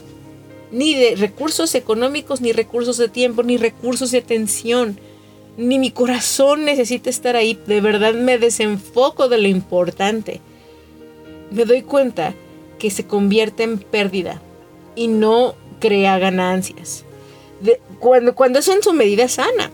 Ni 0.71 0.93
de 0.93 1.15
recursos 1.15 1.73
económicos, 1.75 2.41
ni 2.41 2.51
recursos 2.51 2.97
de 2.97 3.09
tiempo, 3.09 3.41
ni 3.43 3.57
recursos 3.57 4.11
de 4.11 4.19
atención. 4.19 4.99
Ni 5.57 5.79
mi 5.79 5.91
corazón 5.91 6.65
necesita 6.65 7.09
estar 7.09 7.35
ahí. 7.35 7.57
De 7.65 7.81
verdad 7.81 8.13
me 8.13 8.37
desenfoco 8.37 9.29
de 9.29 9.37
lo 9.39 9.47
importante. 9.47 10.41
Me 11.51 11.65
doy 11.65 11.81
cuenta 11.81 12.35
que 12.77 12.91
se 12.91 13.05
convierte 13.05 13.63
en 13.63 13.79
pérdida 13.79 14.41
y 14.95 15.07
no 15.07 15.55
crea 15.79 16.19
ganancias. 16.19 17.05
cuando, 17.99 18.35
cuando 18.35 18.59
eso 18.59 18.73
en 18.73 18.83
su 18.83 18.93
medida 18.93 19.27
sana 19.27 19.71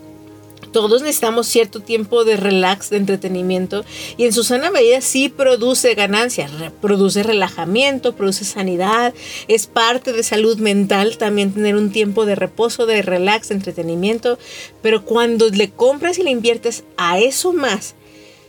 todos 0.76 1.04
necesitamos 1.04 1.48
cierto 1.48 1.80
tiempo 1.80 2.26
de 2.26 2.36
relax, 2.36 2.90
de 2.90 2.98
entretenimiento, 2.98 3.86
y 4.18 4.26
en 4.26 4.34
su 4.34 4.44
sana 4.44 4.70
sí 5.00 5.30
produce 5.30 5.96
ganancias, 5.96 6.52
produce 6.82 7.24
relajamiento, 7.24 8.14
produce 8.14 8.44
sanidad, 8.44 9.14
es 9.48 9.68
parte 9.68 10.12
de 10.12 10.22
salud 10.22 10.58
mental 10.58 11.18
también 11.18 11.54
tener 11.54 11.78
un 11.78 11.94
tiempo 11.94 12.26
de 12.26 12.36
reposo, 12.36 12.86
de 12.86 13.02
relax, 13.02 13.48
de 13.48 13.56
entretenimiento, 13.56 14.38
pero 14.82 15.06
cuando 15.06 15.48
le 15.48 15.72
compras 15.72 16.20
y 16.20 16.24
le 16.24 16.32
inviertes 16.32 16.84
a 16.98 17.20
eso 17.20 17.54
más, 17.54 17.96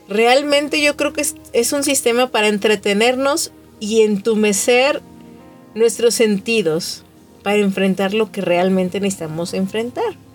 realmente 0.09 0.83
yo 0.83 0.97
creo 0.97 1.13
que 1.13 1.21
es, 1.21 1.37
es 1.53 1.73
un 1.73 1.85
sistema 1.85 2.33
para 2.33 2.49
entretenernos 2.49 3.53
y 3.79 4.03
entumecer 4.03 5.01
nuestros 5.77 6.17
sentidos 6.17 7.05
para 7.45 7.59
enfrentar 7.59 8.15
lo 8.15 8.33
que 8.33 8.41
realmente 8.41 8.99
necesitamos 8.99 9.55
enfrentar. 9.55 10.26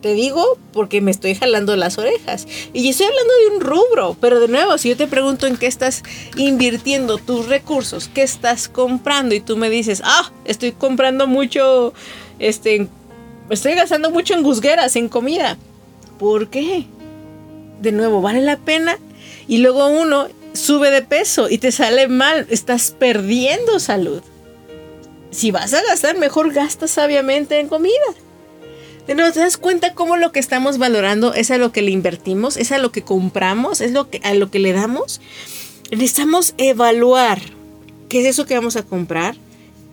Te 0.00 0.14
digo 0.14 0.58
porque 0.72 1.00
me 1.00 1.10
estoy 1.10 1.34
jalando 1.34 1.74
las 1.74 1.98
orejas. 1.98 2.46
Y 2.72 2.88
estoy 2.88 3.06
hablando 3.06 3.32
de 3.34 3.56
un 3.56 3.60
rubro, 3.60 4.16
pero 4.20 4.38
de 4.38 4.48
nuevo, 4.48 4.78
si 4.78 4.90
yo 4.90 4.96
te 4.96 5.08
pregunto 5.08 5.46
en 5.46 5.56
qué 5.56 5.66
estás 5.66 6.04
invirtiendo 6.36 7.18
tus 7.18 7.46
recursos, 7.46 8.08
qué 8.12 8.22
estás 8.22 8.68
comprando 8.68 9.34
y 9.34 9.40
tú 9.40 9.56
me 9.56 9.70
dices, 9.70 10.00
ah, 10.04 10.30
estoy 10.44 10.72
comprando 10.72 11.26
mucho, 11.26 11.92
este, 12.38 12.86
estoy 13.50 13.74
gastando 13.74 14.10
mucho 14.10 14.34
en 14.34 14.44
guzgueras, 14.44 14.94
en 14.94 15.08
comida. 15.08 15.58
¿Por 16.18 16.48
qué? 16.48 16.86
De 17.80 17.90
nuevo, 17.90 18.22
¿vale 18.22 18.40
la 18.40 18.56
pena? 18.56 18.98
Y 19.48 19.58
luego 19.58 19.88
uno 19.88 20.28
sube 20.52 20.90
de 20.90 21.02
peso 21.02 21.48
y 21.48 21.58
te 21.58 21.72
sale 21.72 22.06
mal, 22.06 22.46
estás 22.50 22.92
perdiendo 22.96 23.80
salud. 23.80 24.22
Si 25.30 25.50
vas 25.50 25.74
a 25.74 25.82
gastar, 25.82 26.16
mejor 26.16 26.52
gasta 26.52 26.86
sabiamente 26.86 27.58
en 27.58 27.68
comida. 27.68 27.94
¿Te 29.16 29.40
das 29.40 29.56
cuenta 29.56 29.94
cómo 29.94 30.16
lo 30.16 30.32
que 30.32 30.40
estamos 30.40 30.76
valorando 30.76 31.32
es 31.32 31.50
a 31.50 31.58
lo 31.58 31.72
que 31.72 31.82
le 31.82 31.90
invertimos, 31.90 32.56
es 32.56 32.72
a 32.72 32.78
lo 32.78 32.92
que 32.92 33.02
compramos, 33.02 33.80
es 33.80 33.92
a 33.94 34.34
lo 34.34 34.50
que 34.50 34.58
le 34.58 34.72
damos? 34.72 35.20
Necesitamos 35.90 36.54
evaluar 36.58 37.40
qué 38.10 38.20
es 38.20 38.26
eso 38.26 38.44
que 38.44 38.54
vamos 38.54 38.76
a 38.76 38.82
comprar, 38.82 39.36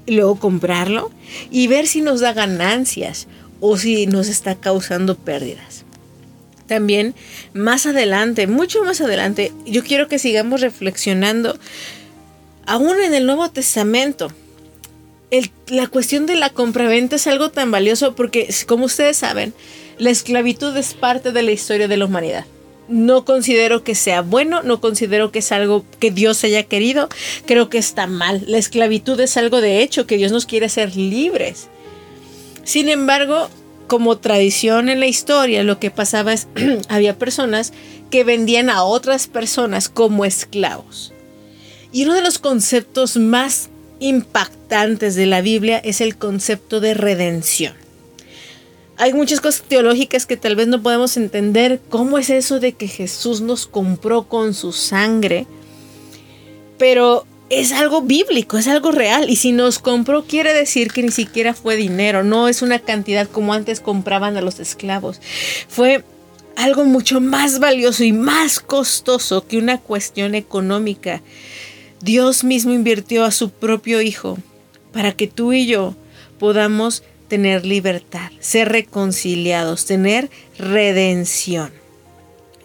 luego 0.05 0.37
comprarlo 0.37 1.11
y 1.49 1.67
ver 1.67 1.87
si 1.87 2.01
nos 2.01 2.19
da 2.19 2.33
ganancias 2.33 3.27
o 3.61 3.77
si 3.77 4.05
nos 4.05 4.27
está 4.27 4.55
causando 4.55 5.15
pérdidas. 5.15 5.85
También 6.67 7.15
más 7.53 7.85
adelante, 7.85 8.47
mucho 8.47 8.83
más 8.83 8.99
adelante, 8.99 9.53
yo 9.65 9.83
quiero 9.83 10.07
que 10.07 10.19
sigamos 10.19 10.61
reflexionando, 10.61 11.57
aún 12.65 12.99
en 13.01 13.13
el 13.13 13.25
Nuevo 13.25 13.49
Testamento, 13.49 14.31
la 15.67 15.87
cuestión 15.87 16.25
de 16.25 16.35
la 16.35 16.49
compraventa 16.49 17.15
es 17.15 17.27
algo 17.27 17.49
tan 17.49 17.71
valioso 17.71 18.15
porque, 18.15 18.53
como 18.67 18.85
ustedes 18.85 19.17
saben, 19.17 19.53
la 19.97 20.09
esclavitud 20.09 20.75
es 20.77 20.93
parte 20.93 21.31
de 21.31 21.41
la 21.41 21.51
historia 21.51 21.87
de 21.87 21.97
la 21.97 22.05
humanidad. 22.05 22.45
No 22.87 23.25
considero 23.25 23.83
que 23.83 23.95
sea 23.95 24.21
bueno, 24.21 24.61
no 24.61 24.79
considero 24.79 25.31
que 25.31 25.39
es 25.39 25.51
algo 25.51 25.85
que 25.99 26.11
Dios 26.11 26.43
haya 26.43 26.63
querido, 26.63 27.09
creo 27.45 27.69
que 27.69 27.79
está 27.79 28.05
mal. 28.05 28.43
La 28.47 28.59
esclavitud 28.59 29.19
es 29.19 29.37
algo 29.37 29.61
de 29.61 29.81
hecho, 29.81 30.05
que 30.05 30.17
Dios 30.17 30.31
nos 30.31 30.45
quiere 30.45 30.67
hacer 30.67 30.95
libres. 30.95 31.67
Sin 32.63 32.89
embargo, 32.89 33.49
como 33.87 34.17
tradición 34.17 34.89
en 34.89 34.99
la 34.99 35.07
historia, 35.07 35.63
lo 35.63 35.79
que 35.79 35.91
pasaba 35.91 36.33
es, 36.33 36.47
había 36.89 37.17
personas 37.17 37.73
que 38.11 38.23
vendían 38.23 38.69
a 38.69 38.83
otras 38.83 39.27
personas 39.27 39.89
como 39.89 40.25
esclavos. 40.25 41.11
Y 41.91 42.03
uno 42.03 42.13
de 42.13 42.21
los 42.21 42.39
conceptos 42.39 43.17
más 43.17 43.69
impactantes 43.99 45.15
de 45.15 45.25
la 45.25 45.41
Biblia 45.41 45.77
es 45.77 46.01
el 46.01 46.17
concepto 46.17 46.79
de 46.79 46.93
redención. 46.93 47.73
Hay 48.97 49.13
muchas 49.13 49.41
cosas 49.41 49.63
teológicas 49.67 50.25
que 50.25 50.37
tal 50.37 50.55
vez 50.55 50.67
no 50.67 50.81
podemos 50.81 51.17
entender. 51.17 51.81
¿Cómo 51.89 52.17
es 52.17 52.29
eso 52.29 52.59
de 52.59 52.73
que 52.73 52.87
Jesús 52.87 53.41
nos 53.41 53.67
compró 53.67 54.29
con 54.29 54.53
su 54.53 54.71
sangre? 54.71 55.47
Pero 56.77 57.25
es 57.49 57.73
algo 57.73 58.01
bíblico, 58.01 58.57
es 58.57 58.67
algo 58.67 58.91
real. 58.91 59.29
Y 59.29 59.35
si 59.35 59.51
nos 59.51 59.79
compró, 59.79 60.23
quiere 60.23 60.53
decir 60.53 60.91
que 60.91 61.03
ni 61.03 61.11
siquiera 61.11 61.53
fue 61.53 61.75
dinero, 61.75 62.23
no 62.23 62.47
es 62.47 62.61
una 62.61 62.79
cantidad 62.79 63.27
como 63.27 63.53
antes 63.53 63.81
compraban 63.81 64.37
a 64.37 64.41
los 64.41 64.59
esclavos. 64.59 65.19
Fue 65.67 66.03
algo 66.55 66.85
mucho 66.85 67.19
más 67.19 67.59
valioso 67.59 68.03
y 68.03 68.13
más 68.13 68.59
costoso 68.59 69.45
que 69.45 69.57
una 69.57 69.77
cuestión 69.79 70.35
económica. 70.35 71.21
Dios 72.01 72.43
mismo 72.43 72.73
invirtió 72.73 73.23
a 73.23 73.31
su 73.31 73.49
propio 73.49 74.01
Hijo 74.01 74.37
para 74.91 75.11
que 75.11 75.27
tú 75.27 75.53
y 75.53 75.65
yo 75.65 75.95
podamos 76.39 77.03
tener 77.27 77.65
libertad, 77.65 78.31
ser 78.39 78.69
reconciliados, 78.69 79.85
tener 79.85 80.29
redención. 80.57 81.71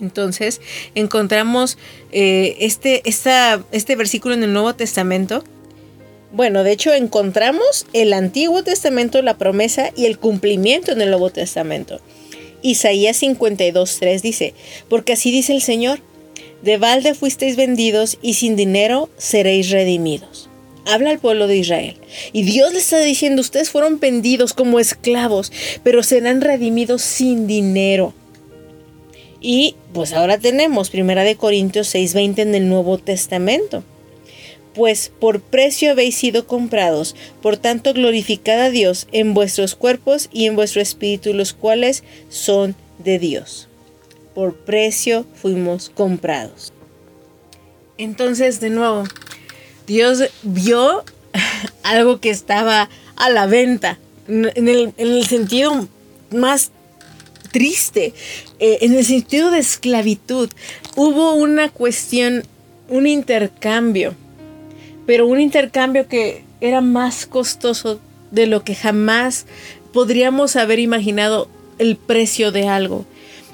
Entonces 0.00 0.60
encontramos 0.94 1.78
eh, 2.12 2.56
este, 2.60 3.02
este 3.04 3.96
versículo 3.96 4.34
en 4.34 4.42
el 4.42 4.52
Nuevo 4.52 4.74
Testamento. 4.74 5.44
Bueno, 6.32 6.62
de 6.62 6.72
hecho 6.72 6.92
encontramos 6.92 7.86
el 7.92 8.12
Antiguo 8.12 8.62
Testamento, 8.62 9.20
la 9.22 9.36
promesa 9.36 9.90
y 9.96 10.06
el 10.06 10.18
cumplimiento 10.18 10.92
en 10.92 11.00
el 11.00 11.10
Nuevo 11.10 11.30
Testamento. 11.30 12.00
Isaías 12.62 13.22
52.3 13.22 14.20
dice, 14.20 14.54
porque 14.88 15.14
así 15.14 15.30
dice 15.30 15.54
el 15.54 15.62
Señor, 15.62 16.00
de 16.62 16.76
balde 16.76 17.14
fuisteis 17.14 17.56
vendidos 17.56 18.18
y 18.20 18.34
sin 18.34 18.56
dinero 18.56 19.08
seréis 19.16 19.70
redimidos. 19.70 20.48
Habla 20.86 21.10
al 21.10 21.18
pueblo 21.18 21.46
de 21.46 21.56
Israel. 21.56 21.96
Y 22.32 22.42
Dios 22.42 22.72
le 22.72 22.78
está 22.78 22.98
diciendo, 23.00 23.40
ustedes 23.40 23.70
fueron 23.70 24.00
vendidos 24.00 24.54
como 24.54 24.80
esclavos, 24.80 25.52
pero 25.82 26.02
serán 26.02 26.40
redimidos 26.40 27.02
sin 27.02 27.46
dinero. 27.46 28.14
Y 29.40 29.76
pues 29.94 30.12
ahora 30.12 30.38
tenemos 30.38 30.90
Primera 30.90 31.24
de 31.24 31.36
Corintios 31.36 31.94
6:20 31.94 32.42
en 32.42 32.54
el 32.54 32.68
Nuevo 32.68 32.98
Testamento. 32.98 33.82
Pues 34.74 35.10
por 35.18 35.40
precio 35.40 35.90
habéis 35.90 36.16
sido 36.16 36.46
comprados, 36.46 37.16
por 37.42 37.56
tanto 37.56 37.92
glorificad 37.92 38.60
a 38.60 38.70
Dios 38.70 39.08
en 39.12 39.34
vuestros 39.34 39.74
cuerpos 39.74 40.28
y 40.32 40.46
en 40.46 40.56
vuestro 40.56 40.80
espíritu, 40.80 41.32
los 41.32 41.54
cuales 41.54 42.04
son 42.28 42.76
de 42.98 43.18
Dios 43.18 43.69
por 44.40 44.54
precio 44.54 45.26
fuimos 45.34 45.90
comprados. 45.90 46.72
Entonces, 47.98 48.58
de 48.58 48.70
nuevo, 48.70 49.04
Dios 49.86 50.22
vio 50.42 51.04
algo 51.82 52.20
que 52.20 52.30
estaba 52.30 52.88
a 53.16 53.28
la 53.28 53.44
venta, 53.44 53.98
en 54.28 54.94
el, 54.96 55.26
sentido 55.26 55.86
más 56.30 56.70
triste, 57.52 58.14
eh, 58.60 58.78
en 58.80 58.94
el 58.94 59.04
sentido 59.04 59.50
de 59.50 59.58
esclavitud. 59.58 60.48
Hubo 60.96 61.34
una 61.34 61.68
cuestión, 61.68 62.44
un 62.88 63.06
intercambio, 63.06 64.14
pero 65.04 65.26
un 65.26 65.38
intercambio 65.38 66.08
que 66.08 66.44
era 66.62 66.80
más 66.80 67.26
costoso 67.26 68.00
de 68.30 68.46
lo 68.46 68.64
que 68.64 68.74
jamás 68.74 69.44
podríamos 69.92 70.56
haber 70.56 70.78
imaginado 70.78 71.50
el 71.78 71.98
precio 71.98 72.52
de 72.52 72.68
algo. 72.68 73.04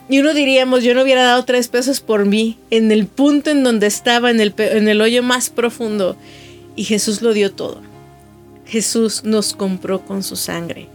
Y 0.09 0.21
uno 0.21 0.35
diríamos, 0.35 0.85
yo 0.85 0.95
no 0.95 1.03
hubiera 1.03 1.25
dado 1.25 1.45
tres 1.45 1.69
pesos 1.69 2.01
por 2.01 2.27
mí, 2.27 2.59
en 2.71 2.93
el 2.93 3.07
punto 3.07 3.51
en 3.51 3.65
donde 3.65 3.89
estaba, 3.89 4.31
en 4.31 4.41
el, 4.41 5.01
hoyo 5.01 5.23
más 5.23 5.51
profundo. 5.51 6.17
Y 6.77 6.85
Jesús 6.85 7.23
lo 7.23 7.33
dio 7.33 7.53
todo. 7.53 7.81
Jesús 8.67 9.25
nos 9.25 9.55
compró 9.55 10.05
con 10.05 10.23
su 10.23 10.37
sangre. 10.37 10.89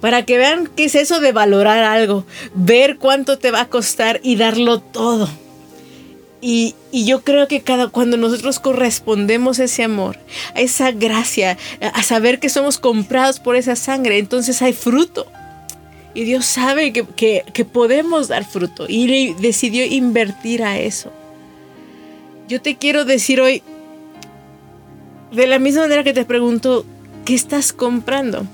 Para 0.00 0.24
que 0.24 0.38
vean 0.38 0.68
qué 0.74 0.86
es 0.86 0.96
eso 0.96 1.20
de 1.20 1.30
valorar 1.30 1.84
algo, 1.84 2.26
ver 2.52 2.96
cuánto 2.96 3.38
te 3.38 3.52
va 3.52 3.60
a 3.62 3.68
costar 3.68 4.18
y 4.24 4.34
darlo 4.34 4.80
todo. 4.80 5.28
Y, 6.40 6.74
y, 6.90 7.04
yo 7.04 7.22
creo 7.22 7.48
que 7.48 7.62
cada, 7.62 7.88
cuando 7.88 8.16
nosotros 8.16 8.60
correspondemos 8.60 9.58
a 9.58 9.64
ese 9.64 9.82
amor, 9.82 10.18
a 10.54 10.60
esa 10.60 10.92
gracia, 10.92 11.58
a 11.80 12.02
saber 12.04 12.38
que 12.38 12.48
somos 12.48 12.78
comprados 12.78 13.40
por 13.40 13.56
esa 13.56 13.74
sangre, 13.74 14.18
entonces 14.18 14.62
hay 14.62 14.72
fruto. 14.72 15.26
Y 16.14 16.24
Dios 16.24 16.46
sabe 16.46 16.92
que, 16.92 17.64
podemos 17.64 18.28
dar 18.28 18.44
fruto 18.44 18.86
y 18.88 19.34
decidió 19.34 19.84
invertir 19.84 20.62
a 20.62 20.78
eso. 20.78 21.12
Yo 22.48 22.60
te 22.60 22.76
quiero 22.76 23.04
decir 23.04 23.40
hoy, 23.40 23.62
de 25.32 25.46
la 25.46 25.58
misma 25.58 25.82
manera 25.82 26.02
que 26.02 26.14
te 26.14 26.24
pregunto, 26.24 26.86
¿qué 27.24 27.34
estás 27.34 27.72
comprando? 27.72 28.46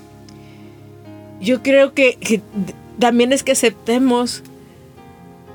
Yo 1.41 1.63
creo 1.63 1.95
que, 1.95 2.17
que 2.17 2.43
también 2.99 3.33
es 3.33 3.43
que 3.43 3.53
aceptemos 3.53 4.43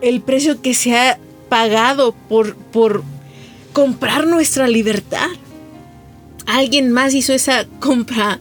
el 0.02 0.22
precio 0.22 0.62
que 0.62 0.74
se 0.74 0.98
ha 0.98 1.20
pagado 1.50 2.14
por, 2.14 2.56
por 2.56 3.04
comprar 3.74 4.28
nuestra 4.28 4.68
libertad. 4.68 5.28
Alguien 6.46 6.92
más 6.92 7.14
hizo 7.14 7.34
esa 7.34 7.66
compra 7.80 8.40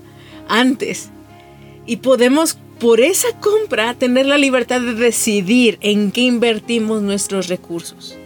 antes. 0.49 1.11
Y 1.87 1.97
podemos 1.97 2.59
por 2.79 3.01
esa 3.01 3.29
compra 3.41 3.95
tener 3.95 4.27
la 4.27 4.39
libertad 4.39 4.81
de 4.81 4.95
decidir 4.95 5.79
en 5.81 6.13
qué 6.13 6.23
invertimos 6.23 7.03
nuestros 7.03 7.49
recursos. 7.49 8.17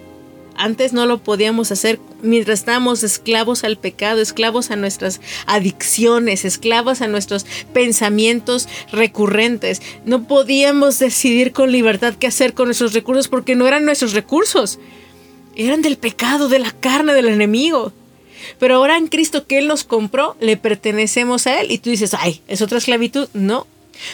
Antes 0.55 0.93
no 0.93 1.07
lo 1.07 1.19
podíamos 1.19 1.73
hacer 1.73 1.99
mientras 2.21 2.61
estábamos 2.61 3.03
esclavos 3.03 3.65
al 3.65 3.79
pecado, 3.79 4.21
esclavos 4.21 4.71
a 4.71 4.77
nuestras 4.77 5.21
adicciones, 5.47 6.45
esclavos 6.45 7.01
a 7.01 7.09
nuestros 7.09 7.47
pensamientos 7.73 8.69
recurrentes. 8.93 9.81
No 10.05 10.25
podíamos 10.25 10.99
decidir 10.99 11.53
con 11.53 11.73
libertad 11.73 12.15
qué 12.19 12.27
hacer 12.27 12.53
con 12.53 12.67
nuestros 12.67 12.93
recursos 12.93 13.29
porque 13.29 13.57
no 13.57 13.67
eran 13.67 13.87
nuestros 13.87 14.13
recursos. 14.13 14.79
Eran 15.57 15.83
del 15.83 15.97
pecado, 15.97 16.49
de 16.49 16.59
la 16.59 16.73
carne, 16.73 17.15
del 17.15 17.29
enemigo. 17.29 17.93
Pero 18.59 18.77
ahora 18.77 18.99
en 18.99 19.09
Cristo 19.09 19.47
que 19.47 19.59
Él 19.59 19.69
nos 19.69 19.85
compró, 19.85 20.37
le 20.41 20.57
pertenecemos 20.57 21.47
a 21.47 21.61
Él. 21.61 21.71
Y 21.71 21.79
tú 21.79 21.91
dices, 21.91 22.15
ay, 22.15 22.43
¿es 22.47 22.61
otra 22.61 22.79
esclavitud? 22.79 23.29
No, 23.33 23.67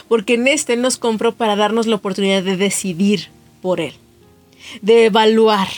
porque 0.08 0.34
en 0.34 0.48
este 0.48 0.76
nos 0.76 0.96
compró 0.96 1.34
para 1.34 1.56
darnos 1.56 1.86
la 1.86 1.96
oportunidad 1.96 2.42
de 2.42 2.56
decidir 2.56 3.28
por 3.62 3.80
Él, 3.80 3.94
de 4.82 5.06
evaluar. 5.06 5.68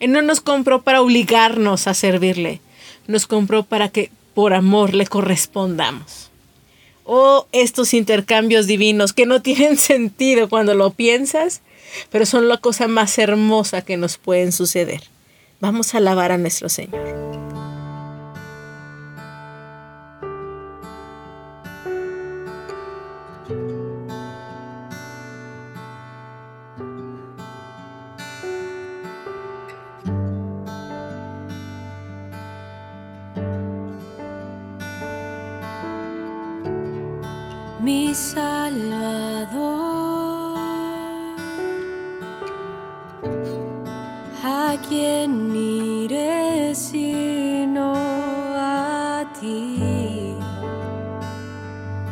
Él 0.00 0.12
no 0.12 0.22
nos 0.22 0.40
compró 0.40 0.82
para 0.82 1.00
obligarnos 1.00 1.86
a 1.86 1.94
servirle, 1.94 2.60
nos 3.06 3.26
compró 3.26 3.62
para 3.62 3.88
que 3.88 4.10
por 4.34 4.52
amor 4.52 4.94
le 4.94 5.06
correspondamos. 5.06 6.30
Oh, 7.04 7.46
estos 7.52 7.94
intercambios 7.94 8.66
divinos 8.66 9.12
que 9.12 9.26
no 9.26 9.40
tienen 9.42 9.78
sentido 9.78 10.48
cuando 10.48 10.74
lo 10.74 10.90
piensas, 10.90 11.62
pero 12.10 12.26
son 12.26 12.48
la 12.48 12.58
cosa 12.58 12.88
más 12.88 13.16
hermosa 13.18 13.82
que 13.82 13.96
nos 13.96 14.18
pueden 14.18 14.52
suceder. 14.52 15.02
Vamos 15.60 15.94
a 15.94 15.98
alabar 15.98 16.32
a 16.32 16.38
nuestro 16.38 16.68
Señor. 16.68 17.65
mi 37.86 38.12
Salvador, 38.12 39.78
a 44.42 44.76
quien 44.88 45.54
iré 45.54 46.74
sino 46.74 47.94
a 48.56 49.24
ti, 49.38 50.34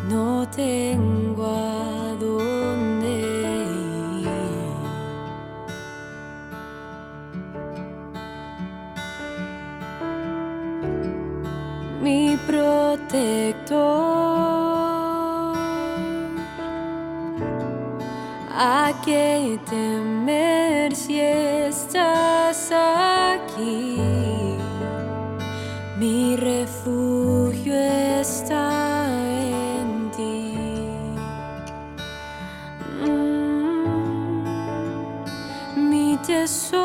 no 0.09 0.47
tengo 0.55 1.45
a 1.45 2.15
dónde 2.25 3.15
ir. 4.23 4.29
Mi 12.01 12.39
protector. 12.47 13.75
¿A 18.87 18.93
qué 19.01 19.59
temer 19.71 20.95
si 20.95 21.19
estás 21.19 22.71
aquí? 22.71 23.97
Mi 25.99 26.37
refugio 26.37 27.73
está 28.21 29.07
en 29.09 30.11
ti. 30.11 30.59
Mm, 33.07 33.89
mi 35.89 36.19
tesoro 36.27 36.84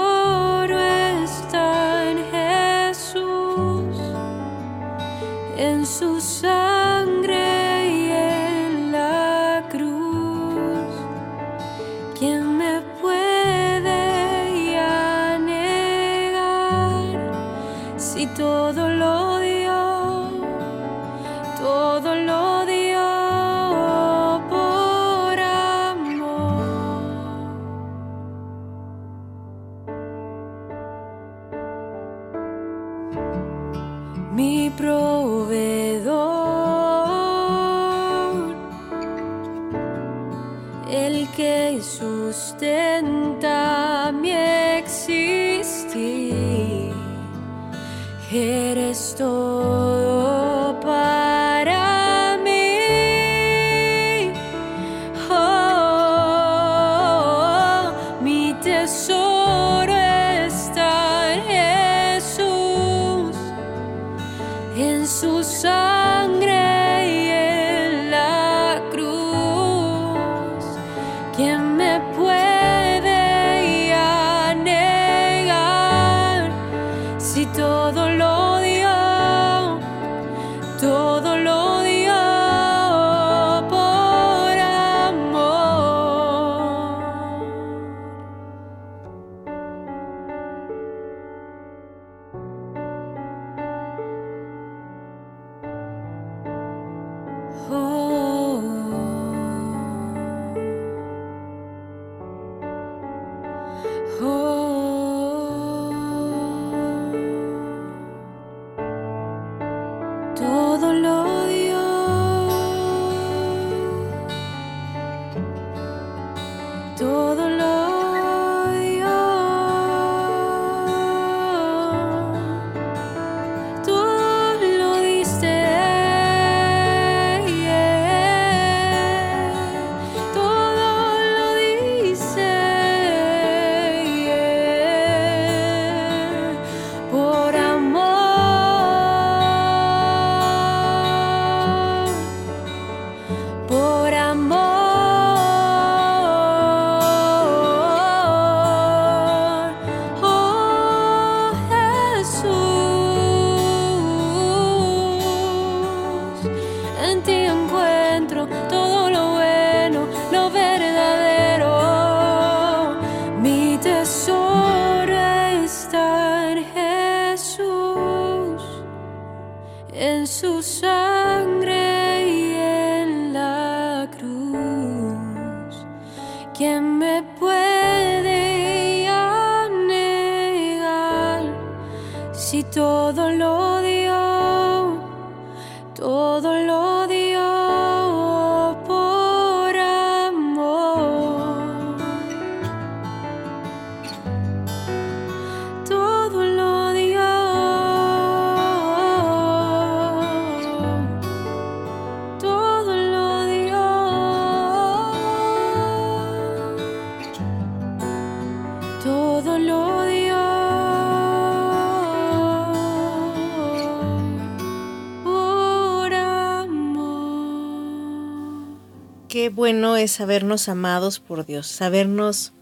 Bueno 219.50 219.98
es 219.98 220.12
sabernos 220.12 220.70
amados 220.70 221.20
por 221.20 221.46
Dios, 221.46 221.68
sabernos, 221.68 222.54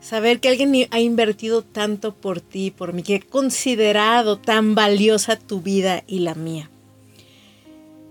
saber 0.00 0.40
que 0.40 0.48
alguien 0.48 0.88
ha 0.90 1.00
invertido 1.00 1.62
tanto 1.62 2.14
por 2.14 2.40
ti, 2.40 2.70
por 2.70 2.92
mí, 2.92 3.02
que 3.02 3.16
ha 3.16 3.20
considerado 3.20 4.38
tan 4.38 4.74
valiosa 4.74 5.38
tu 5.38 5.60
vida 5.60 6.04
y 6.06 6.20
la 6.20 6.34
mía. 6.34 6.70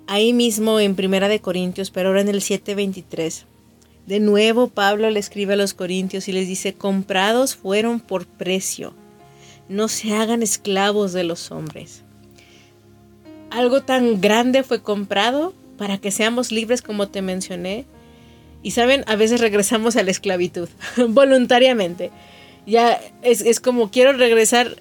Ahí 0.08 0.34
mismo 0.34 0.80
en 0.80 0.96
Primera 0.96 1.28
de 1.28 1.42
Corintios, 1.42 1.92
pero 1.92 2.10
ahora 2.10 2.22
en 2.22 2.30
el 2.30 2.42
7:23, 2.42 3.46
de 4.08 4.20
nuevo 4.20 4.70
Pablo 4.70 5.10
le 5.10 5.20
escribe 5.20 5.54
a 5.54 5.58
los 5.58 5.74
corintios 5.74 6.28
y 6.28 6.32
les 6.32 6.48
dice, 6.48 6.74
comprados 6.74 7.56
fueron 7.56 8.00
por 8.00 8.26
precio, 8.26 8.94
no 9.68 9.88
se 9.90 10.16
hagan 10.16 10.42
esclavos 10.42 11.12
de 11.14 11.26
los 11.26 11.52
hombres. 11.52 12.04
Algo 13.50 13.84
tan 13.84 14.20
grande 14.22 14.64
fue 14.64 14.82
comprado 14.82 15.54
para 15.78 15.98
que 15.98 16.12
seamos 16.12 16.52
libres 16.52 16.82
como 16.82 17.08
te 17.08 17.22
mencioné. 17.22 17.86
Y 18.64 18.72
saben, 18.72 19.04
a 19.08 19.16
veces 19.16 19.40
regresamos 19.40 19.96
a 19.96 20.04
la 20.04 20.12
esclavitud, 20.12 20.70
voluntariamente. 21.10 22.12
Ya 22.66 23.00
es, 23.22 23.42
es 23.42 23.60
como 23.60 23.92
quiero 23.92 24.14
regresar 24.14 24.76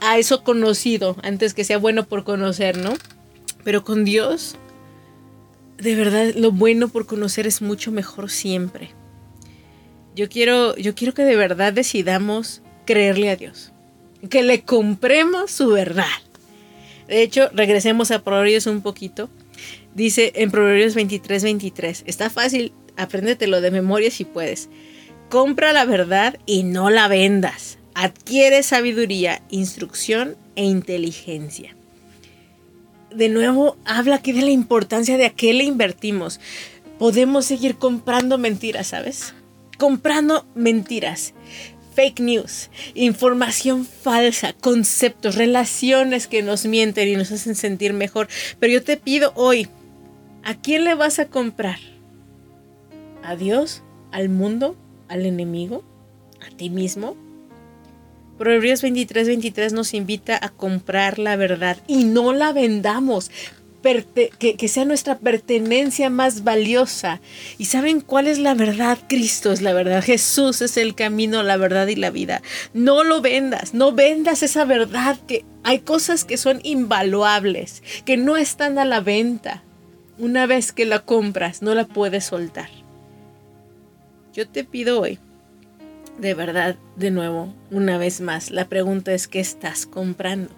a 0.00 0.18
eso 0.18 0.42
conocido 0.42 1.16
antes 1.22 1.54
que 1.54 1.64
sea 1.64 1.78
bueno 1.78 2.06
por 2.06 2.24
conocer, 2.24 2.78
¿no? 2.78 2.94
Pero 3.64 3.84
con 3.84 4.04
Dios, 4.04 4.56
de 5.78 5.94
verdad, 5.94 6.32
lo 6.34 6.52
bueno 6.52 6.88
por 6.88 7.06
conocer 7.06 7.46
es 7.46 7.60
mucho 7.62 7.90
mejor 7.90 8.30
siempre. 8.30 8.90
Yo 10.14 10.28
quiero, 10.28 10.76
yo 10.76 10.94
quiero 10.94 11.14
que 11.14 11.24
de 11.24 11.36
verdad 11.36 11.72
decidamos 11.72 12.62
creerle 12.86 13.30
a 13.30 13.36
Dios. 13.36 13.72
Que 14.28 14.42
le 14.42 14.62
compremos 14.62 15.50
su 15.50 15.68
verdad. 15.68 16.04
De 17.08 17.22
hecho, 17.22 17.48
regresemos 17.52 18.10
a 18.10 18.22
Proverbios 18.22 18.66
un 18.66 18.82
poquito. 18.82 19.28
Dice 19.94 20.32
en 20.36 20.50
Proverbios 20.50 20.94
23, 20.94 21.42
23. 21.42 22.04
Está 22.06 22.30
fácil, 22.30 22.72
apréndetelo 22.96 23.60
de 23.60 23.70
memoria 23.70 24.10
si 24.10 24.24
puedes. 24.24 24.68
Compra 25.28 25.72
la 25.72 25.84
verdad 25.84 26.38
y 26.46 26.62
no 26.62 26.90
la 26.90 27.08
vendas. 27.08 27.78
Adquiere 27.94 28.62
sabiduría, 28.62 29.42
instrucción 29.50 30.36
e 30.54 30.64
inteligencia. 30.64 31.76
De 33.14 33.28
nuevo, 33.28 33.76
habla 33.84 34.16
aquí 34.16 34.32
de 34.32 34.42
la 34.42 34.50
importancia 34.50 35.16
de 35.16 35.26
a 35.26 35.30
qué 35.30 35.52
le 35.52 35.64
invertimos. 35.64 36.40
Podemos 36.98 37.46
seguir 37.46 37.76
comprando 37.76 38.38
mentiras, 38.38 38.88
¿sabes? 38.88 39.34
Comprando 39.78 40.46
mentiras 40.54 41.34
fake 41.94 42.20
news, 42.20 42.70
información 42.94 43.84
falsa, 43.84 44.52
conceptos, 44.52 45.34
relaciones 45.34 46.26
que 46.26 46.42
nos 46.42 46.64
mienten 46.64 47.08
y 47.08 47.16
nos 47.16 47.32
hacen 47.32 47.54
sentir 47.54 47.92
mejor. 47.92 48.28
Pero 48.58 48.72
yo 48.72 48.82
te 48.82 48.96
pido 48.96 49.32
hoy, 49.34 49.68
¿a 50.44 50.54
quién 50.54 50.84
le 50.84 50.94
vas 50.94 51.18
a 51.18 51.26
comprar? 51.26 51.78
¿A 53.22 53.36
Dios? 53.36 53.82
¿Al 54.12 54.28
mundo? 54.28 54.76
¿Al 55.08 55.26
enemigo? 55.26 55.84
¿A 56.46 56.54
ti 56.56 56.70
mismo? 56.70 57.16
Proverbios 58.38 58.80
23, 58.80 59.26
23 59.26 59.72
nos 59.74 59.92
invita 59.92 60.38
a 60.40 60.48
comprar 60.48 61.18
la 61.18 61.36
verdad 61.36 61.76
y 61.86 62.04
no 62.04 62.32
la 62.32 62.52
vendamos 62.52 63.30
que, 64.38 64.68
sea 64.68 64.84
nuestra 64.84 65.18
pertenencia 65.18 66.10
más 66.10 66.44
valiosa. 66.44 67.20
¿Y 67.58 67.66
saben 67.66 68.00
cuál 68.00 68.26
es 68.26 68.38
la 68.38 68.54
verdad? 68.54 68.98
Cristo 69.08 69.52
es 69.52 69.62
la 69.62 69.72
verdad. 69.72 70.02
Jesús 70.02 70.60
es 70.60 70.76
el 70.76 70.94
camino, 70.94 71.42
la 71.42 71.56
verdad 71.56 71.86
y 71.86 71.96
la 71.96 72.10
vida. 72.10 72.42
No 72.74 73.04
lo 73.04 73.20
vendas, 73.20 73.74
no 73.74 73.92
vendas 73.92 74.42
esa 74.42 74.64
verdad 74.64 75.18
que 75.26 75.44
hay 75.62 75.80
cosas 75.80 76.24
que 76.24 76.36
son 76.36 76.60
invaluables, 76.62 77.82
que 78.04 78.16
no 78.16 78.36
están 78.36 78.78
a 78.78 78.84
la 78.84 79.00
venta. 79.00 79.62
Una 80.20 80.46
vez 80.46 80.70
que 80.70 80.86
la 80.86 81.00
compras, 81.00 81.62
no 81.62 81.74
la 81.74 81.86
puedes 81.86 82.24
soltar. 82.24 82.68
Yo 84.32 84.48
te 84.48 84.62
pido 84.62 85.00
hoy, 85.00 85.18
de 86.18 86.34
verdad, 86.34 86.76
de 86.94 87.10
nuevo, 87.10 87.52
una 87.72 87.98
vez 87.98 88.20
más, 88.20 88.50
la 88.50 88.68
pregunta 88.68 89.12
es, 89.12 89.26
¿qué 89.26 89.40
estás 89.40 89.86
comprando? 89.86 90.54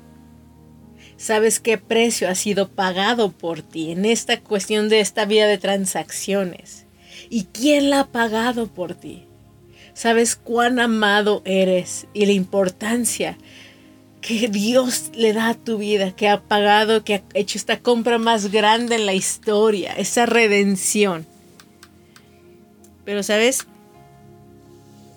sabes 1.22 1.60
qué 1.60 1.78
precio 1.78 2.28
ha 2.28 2.34
sido 2.34 2.68
pagado 2.68 3.30
por 3.30 3.62
ti 3.62 3.92
en 3.92 4.04
esta 4.04 4.40
cuestión 4.40 4.88
de 4.88 4.98
esta 4.98 5.24
vida 5.24 5.46
de 5.46 5.56
transacciones. 5.56 6.86
¿Y 7.30 7.44
quién 7.44 7.90
la 7.90 8.00
ha 8.00 8.06
pagado 8.08 8.66
por 8.66 8.94
ti? 8.94 9.26
Sabes 9.94 10.34
cuán 10.34 10.80
amado 10.80 11.42
eres 11.44 12.08
y 12.12 12.26
la 12.26 12.32
importancia 12.32 13.38
que 14.22 14.48
Dios 14.48 15.10
le 15.14 15.32
da 15.32 15.50
a 15.50 15.54
tu 15.54 15.78
vida, 15.78 16.14
que 16.14 16.28
ha 16.28 16.40
pagado, 16.40 17.04
que 17.04 17.16
ha 17.16 17.22
hecho 17.34 17.58
esta 17.58 17.80
compra 17.80 18.18
más 18.18 18.52
grande 18.52 18.94
en 18.94 19.04
la 19.04 19.14
historia, 19.14 19.92
esa 19.92 20.26
redención. 20.26 21.26
Pero 23.04 23.24
sabes, 23.24 23.66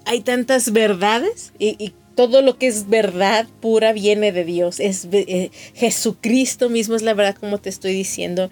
hay 0.05 0.21
tantas 0.21 0.73
verdades 0.73 1.53
y, 1.57 1.93
todo 2.15 2.41
lo 2.41 2.57
que 2.57 2.67
es 2.67 2.87
verdad 2.87 3.45
pura 3.59 3.91
viene 3.91 4.31
de 4.31 4.45
Dios. 4.45 4.79
Es 4.79 5.05
eh, 5.11 5.51
Jesucristo 5.73 6.69
mismo 6.69 6.95
es 6.95 7.01
la 7.01 7.13
verdad 7.13 7.35
como 7.37 7.57
te 7.57 7.67
estoy 7.67 7.91
diciendo. 7.91 8.49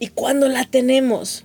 Y 0.00 0.06
cuando 0.08 0.48
la 0.48 0.64
tenemos, 0.64 1.44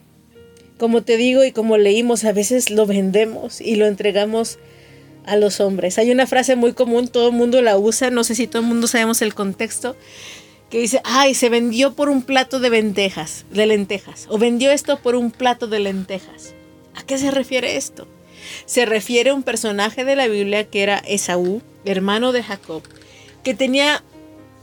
como 0.78 1.04
te 1.04 1.18
digo 1.18 1.44
y 1.44 1.52
como 1.52 1.78
leímos, 1.78 2.24
a 2.24 2.32
veces 2.32 2.70
lo 2.70 2.86
vendemos 2.86 3.60
y 3.60 3.76
lo 3.76 3.88
entregamos 3.88 4.58
a 5.26 5.36
los 5.36 5.60
hombres. 5.60 5.98
Hay 5.98 6.12
una 6.12 6.28
frase 6.28 6.56
muy 6.56 6.74
común, 6.74 7.08
todo 7.08 7.30
el 7.30 7.36
mundo 7.36 7.62
la 7.62 7.78
usa, 7.78 8.10
no 8.10 8.24
sé 8.24 8.36
si 8.36 8.48
todo 8.48 8.62
el 8.62 8.68
mundo 8.68 8.88
sabemos 8.88 9.22
el 9.22 9.34
contexto, 9.34 9.96
que 10.70 10.80
dice, 10.80 11.02
ay, 11.04 11.34
se 11.34 11.50
vendió 11.50 11.94
por 11.94 12.10
un 12.10 12.22
plato 12.22 12.60
de 12.60 12.70
lentejas, 12.70 13.46
de 13.52 13.66
lentejas, 13.66 14.28
o 14.30 14.38
vendió 14.38 14.72
esto 14.72 15.00
por 15.00 15.16
un 15.16 15.32
plato 15.32 15.68
de 15.68 15.80
lentejas. 15.80 16.54
¿A 16.96 17.04
qué 17.04 17.18
se 17.18 17.32
refiere 17.32 17.76
esto? 17.76 18.08
Se 18.66 18.86
refiere 18.86 19.32
a 19.32 19.34
un 19.34 19.44
personaje 19.44 20.06
de 20.06 20.16
la 20.16 20.28
Biblia 20.28 20.66
que 20.66 20.84
era 20.84 20.98
Esaú, 21.00 21.62
hermano 21.86 22.32
de 22.32 22.44
Jacob, 22.44 22.84
que 23.44 23.54
tenía 23.54 24.04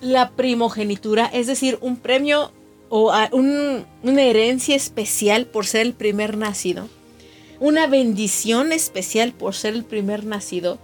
la 0.01 0.31
primogenitura, 0.31 1.27
es 1.27 1.47
decir, 1.47 1.79
un 1.81 1.97
premio 1.97 2.53
o 2.89 3.13
una 3.33 4.23
herencia 4.23 4.77
especial 4.77 5.47
por 5.47 5.67
ser 5.67 5.83
el 5.83 5.95
primer 5.95 6.37
nacido, 6.37 6.89
una 7.61 7.87
bendición 7.87 8.73
especial 8.73 9.33
por 9.33 9.55
ser 9.55 9.75
el 9.75 9.85
primer 9.85 10.25
nacido, 10.25 10.79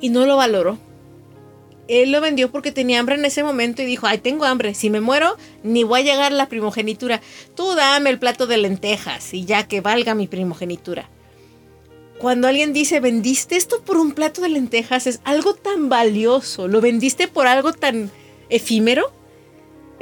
y 0.00 0.10
no 0.10 0.26
lo 0.26 0.36
valoró. 0.36 0.78
Él 1.88 2.12
lo 2.12 2.20
vendió 2.20 2.50
porque 2.50 2.72
tenía 2.72 3.00
hambre 3.00 3.16
en 3.16 3.24
ese 3.24 3.42
momento 3.42 3.82
y 3.82 3.86
dijo, 3.86 4.06
ay, 4.06 4.18
tengo 4.18 4.44
hambre, 4.44 4.74
si 4.74 4.88
me 4.88 5.00
muero, 5.00 5.36
ni 5.62 5.84
voy 5.84 6.00
a 6.00 6.04
llegar 6.04 6.32
a 6.32 6.36
la 6.36 6.48
primogenitura. 6.48 7.20
Tú 7.54 7.74
dame 7.74 8.10
el 8.10 8.18
plato 8.18 8.46
de 8.46 8.56
lentejas 8.56 9.34
y 9.34 9.44
ya 9.44 9.66
que 9.66 9.80
valga 9.80 10.14
mi 10.14 10.28
primogenitura 10.28 11.08
cuando 12.22 12.46
alguien 12.46 12.72
dice, 12.72 13.00
vendiste 13.00 13.56
esto 13.56 13.82
por 13.82 13.96
un 13.96 14.12
plato 14.12 14.42
de 14.42 14.48
lentejas, 14.48 15.08
es 15.08 15.20
algo 15.24 15.54
tan 15.54 15.88
valioso, 15.88 16.68
lo 16.68 16.80
vendiste 16.80 17.26
por 17.26 17.48
algo 17.48 17.72
tan 17.72 18.12
efímero. 18.48 19.12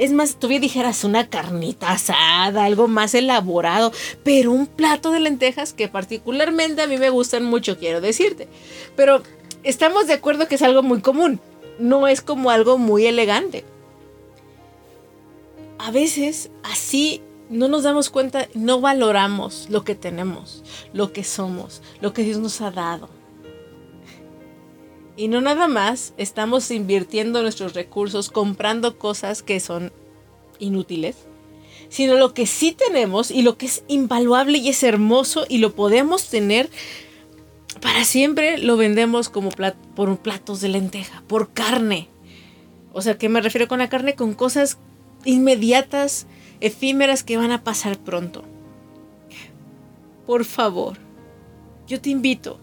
Es 0.01 0.11
más, 0.11 0.37
tú 0.37 0.47
dijeras 0.47 1.03
una 1.03 1.29
carnita 1.29 1.91
asada, 1.91 2.63
algo 2.63 2.87
más 2.87 3.13
elaborado, 3.13 3.91
pero 4.23 4.51
un 4.51 4.65
plato 4.65 5.11
de 5.11 5.19
lentejas 5.19 5.73
que 5.73 5.89
particularmente 5.89 6.81
a 6.81 6.87
mí 6.87 6.97
me 6.97 7.11
gustan 7.11 7.43
mucho, 7.43 7.77
quiero 7.77 8.01
decirte. 8.01 8.47
Pero 8.95 9.21
estamos 9.61 10.07
de 10.07 10.13
acuerdo 10.13 10.47
que 10.47 10.55
es 10.55 10.63
algo 10.63 10.81
muy 10.81 11.01
común, 11.01 11.39
no 11.77 12.07
es 12.07 12.23
como 12.23 12.49
algo 12.49 12.79
muy 12.79 13.05
elegante. 13.05 13.63
A 15.77 15.91
veces 15.91 16.49
así 16.63 17.21
no 17.51 17.67
nos 17.67 17.83
damos 17.83 18.09
cuenta, 18.09 18.47
no 18.55 18.81
valoramos 18.81 19.67
lo 19.69 19.83
que 19.83 19.93
tenemos, 19.93 20.63
lo 20.93 21.13
que 21.13 21.23
somos, 21.23 21.83
lo 22.01 22.11
que 22.11 22.23
Dios 22.23 22.39
nos 22.39 22.59
ha 22.61 22.71
dado. 22.71 23.20
Y 25.17 25.27
no 25.27 25.41
nada 25.41 25.67
más 25.67 26.13
estamos 26.17 26.71
invirtiendo 26.71 27.41
nuestros 27.41 27.73
recursos 27.73 28.29
comprando 28.29 28.97
cosas 28.97 29.43
que 29.43 29.59
son 29.59 29.91
inútiles, 30.59 31.17
sino 31.89 32.15
lo 32.15 32.33
que 32.33 32.47
sí 32.47 32.71
tenemos 32.71 33.31
y 33.31 33.41
lo 33.41 33.57
que 33.57 33.65
es 33.65 33.83
invaluable 33.87 34.57
y 34.57 34.69
es 34.69 34.83
hermoso 34.83 35.45
y 35.49 35.57
lo 35.57 35.75
podemos 35.75 36.29
tener 36.29 36.69
para 37.81 38.05
siempre, 38.05 38.57
lo 38.57 38.77
vendemos 38.77 39.29
como 39.29 39.49
por 39.95 40.17
platos 40.19 40.61
de 40.61 40.69
lenteja, 40.69 41.23
por 41.27 41.51
carne. 41.51 42.09
O 42.93 43.01
sea, 43.01 43.17
¿qué 43.17 43.29
me 43.29 43.41
refiero 43.41 43.67
con 43.67 43.79
la 43.79 43.89
carne? 43.89 44.15
Con 44.15 44.33
cosas 44.33 44.77
inmediatas, 45.25 46.27
efímeras 46.59 47.23
que 47.23 47.37
van 47.37 47.51
a 47.51 47.63
pasar 47.63 47.97
pronto. 47.97 48.43
Por 50.25 50.45
favor, 50.45 50.97
yo 51.87 51.99
te 51.99 52.09
invito, 52.09 52.59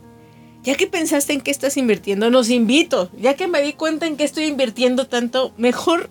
ya 0.62 0.74
que 0.74 0.86
pensaste 0.86 1.32
en 1.32 1.40
qué 1.40 1.50
estás 1.50 1.76
invirtiendo, 1.76 2.30
nos 2.30 2.50
invito, 2.50 3.10
ya 3.18 3.34
que 3.34 3.48
me 3.48 3.62
di 3.62 3.72
cuenta 3.72 4.06
en 4.06 4.16
qué 4.16 4.24
estoy 4.24 4.44
invirtiendo 4.44 5.06
tanto, 5.06 5.52
mejor, 5.56 6.10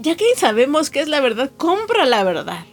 ya 0.00 0.16
que 0.16 0.24
sabemos 0.36 0.90
qué 0.90 1.00
es 1.00 1.08
la 1.08 1.20
verdad, 1.20 1.50
compra 1.56 2.06
la 2.06 2.24
verdad 2.24 2.64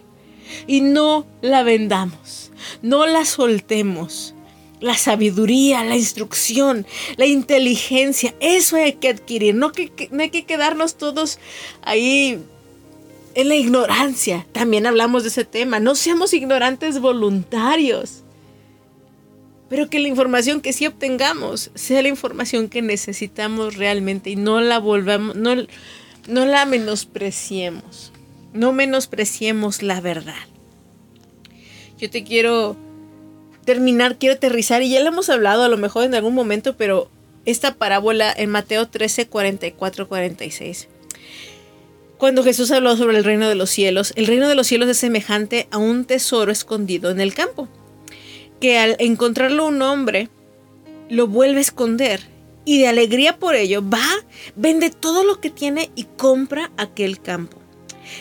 y 0.68 0.82
no 0.82 1.26
la 1.42 1.64
vendamos, 1.64 2.52
no 2.82 3.06
la 3.06 3.26
soltemos. 3.26 4.34
La 4.82 4.96
sabiduría, 4.96 5.84
la 5.84 5.98
instrucción, 5.98 6.88
la 7.18 7.26
inteligencia, 7.26 8.34
eso 8.40 8.78
hay 8.78 8.94
que 8.94 9.10
adquirir. 9.10 9.54
No, 9.54 9.74
no 10.12 10.22
hay 10.24 10.30
que 10.30 10.46
quedarnos 10.46 10.96
todos 10.96 11.38
ahí 11.82 12.40
en 13.36 13.50
la 13.50 13.56
ignorancia. 13.56 14.48
También 14.54 14.86
hablamos 14.86 15.24
de 15.24 15.30
ese 15.30 15.44
tema. 15.44 15.82
No 15.82 15.96
seamos 15.96 16.34
ignorantes 16.34 17.02
voluntarios. 17.02 18.24
Pero 19.70 19.90
que 19.90 20.00
la 20.00 20.08
información 20.08 20.62
que 20.62 20.74
sí 20.74 20.88
obtengamos 20.88 21.72
sea 21.76 22.02
la 22.02 22.08
información 22.08 22.70
que 22.70 22.82
necesitamos 22.82 23.76
realmente 23.76 24.32
y 24.32 24.36
no 24.36 24.62
la 24.62 24.80
volvamos, 24.80 25.36
no, 25.36 25.56
no 26.28 26.46
la 26.46 26.66
menospreciemos. 26.66 28.12
No 28.54 28.74
menospreciemos 28.74 29.84
la 29.84 30.02
verdad. 30.02 30.34
Yo 32.00 32.10
te 32.10 32.24
quiero 32.24 32.76
terminar, 33.64 34.18
quiero 34.18 34.36
aterrizar, 34.36 34.82
y 34.82 34.90
ya 34.90 35.02
lo 35.02 35.10
hemos 35.10 35.30
hablado 35.30 35.64
a 35.64 35.70
lo 35.70 35.78
mejor 35.78 36.06
en 36.06 36.16
algún 36.16 36.34
momento, 36.34 36.76
pero 36.76 37.12
esta 37.46 37.76
parábola 37.76 38.34
en 38.36 38.50
Mateo 38.50 38.88
13, 38.88 39.28
44, 39.28 40.08
46 40.08 40.88
cuando 42.20 42.44
Jesús 42.44 42.70
habló 42.72 42.98
sobre 42.98 43.18
el 43.18 43.24
reino 43.24 43.48
de 43.48 43.56
los 43.56 43.70
cielos, 43.70 44.12
el 44.18 44.28
reino 44.28 44.50
de 44.50 44.56
los 44.56 44.68
cielos 44.68 44.90
es 44.90 44.98
semejante 44.98 45.70
a 45.72 45.78
un 45.78 46.04
tesoro 46.04 46.52
escondido 46.52 47.12
en 47.12 47.22
el 47.22 47.34
campo, 47.34 47.70
que 48.60 48.78
al 48.78 48.96
encontrarlo 49.00 49.66
un 49.66 49.82
hombre 49.82 50.30
lo 51.10 51.28
vuelve 51.28 51.58
a 51.58 51.62
esconder 51.62 52.22
y 52.66 52.80
de 52.80 52.88
alegría 52.88 53.38
por 53.38 53.56
ello 53.56 53.84
va, 53.88 54.06
vende 54.56 54.90
todo 54.90 55.24
lo 55.24 55.40
que 55.40 55.50
tiene 55.50 55.90
y 55.96 56.04
compra 56.04 56.72
aquel 56.78 57.20
campo. 57.20 57.58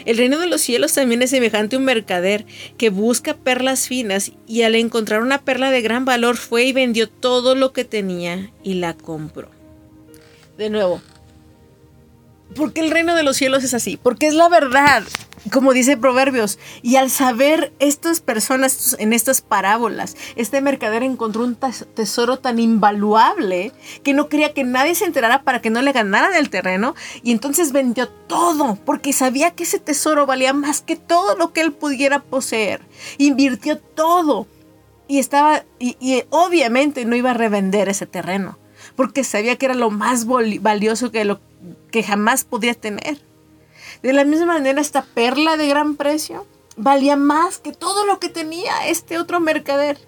El 0.05 0.19
reino 0.19 0.39
de 0.39 0.47
los 0.47 0.61
cielos 0.61 0.95
también 0.95 1.23
es 1.23 1.31
semejante 1.31 1.77
a 1.77 1.79
un 1.79 1.85
mercader 1.85 2.45
que 2.77 2.91
busca 2.91 3.35
perlas 3.35 3.89
finas 3.89 4.33
y 4.47 4.63
al 4.63 4.75
encontrar 4.75 5.23
una 5.23 5.43
perla 5.43 5.71
de 5.71 5.83
gran 5.83 6.05
valor 6.05 6.37
fue 6.37 6.65
y 6.65 6.73
vendió 6.73 7.09
todo 7.09 7.55
lo 7.55 7.73
que 7.73 7.85
tenía 7.85 8.51
y 8.63 8.75
la 8.75 8.95
compró. 8.95 9.51
De 10.57 10.71
nuevo, 10.71 11.01
¿por 12.55 12.73
qué 12.73 12.81
el 12.81 12.91
reino 12.91 13.15
de 13.15 13.23
los 13.23 13.37
cielos 13.37 13.65
es 13.65 13.75
así? 13.75 13.97
Porque 13.97 14.27
es 14.27 14.35
la 14.35 14.49
verdad 14.49 15.05
como 15.51 15.73
dice 15.73 15.97
Proverbios, 15.97 16.59
y 16.83 16.97
al 16.97 17.11
saber 17.11 17.73
estas 17.79 18.21
personas 18.21 18.97
en 18.99 19.13
estas 19.13 19.41
parábolas, 19.41 20.17
este 20.37 20.61
mercader 20.61 21.03
encontró 21.03 21.45
un 21.45 21.57
tesoro 21.95 22.39
tan 22.39 22.59
invaluable 22.59 23.73
que 24.03 24.15
no 24.15 24.29
quería 24.29 24.53
que 24.53 24.65
nadie 24.65 24.95
se 24.95 25.05
enterara 25.05 25.43
para 25.43 25.61
que 25.61 25.71
no 25.71 25.83
le 25.83 25.93
ganaran 25.93 26.35
el 26.35 26.51
terreno, 26.51 26.95
y 27.23 27.33
entonces 27.33 27.73
vendió 27.73 28.09
todo, 28.09 28.79
porque 28.85 29.13
sabía 29.13 29.53
que 29.53 29.65
ese 29.65 29.79
tesoro 29.79 30.27
valía 30.27 30.53
más 30.53 30.81
que 30.81 30.97
todo 30.97 31.37
lo 31.37 31.53
que 31.53 31.61
él 31.61 31.73
pudiera 31.73 32.21
poseer. 32.21 32.81
Invirtió 33.19 33.79
todo, 33.79 34.47
y 35.07 35.19
estaba, 35.19 35.65
y, 35.79 35.97
y 36.01 36.25
obviamente 36.31 37.05
no 37.05 37.17
iba 37.17 37.31
a 37.31 37.35
revender 37.35 37.89
ese 37.89 38.07
terreno, 38.07 38.59
porque 38.97 39.25
sabía 39.25 39.57
que 39.57 39.67
era 39.67 39.75
lo 39.75 39.91
más 39.91 40.27
valioso 40.27 41.11
que, 41.11 41.25
lo, 41.25 41.41
que 41.91 42.03
jamás 42.03 42.45
podía 42.45 42.75
tener. 42.75 43.21
De 44.03 44.13
la 44.13 44.25
misma 44.25 44.47
manera, 44.47 44.81
esta 44.81 45.03
perla 45.03 45.57
de 45.57 45.69
gran 45.69 45.97
precio 45.97 46.47
valía 46.77 47.17
más 47.17 47.59
que 47.59 47.73
todo 47.73 48.07
lo 48.07 48.21
que 48.21 48.29
tenía 48.29 48.87
este 48.87 49.19
otro 49.19 49.41
mercader. 49.41 49.99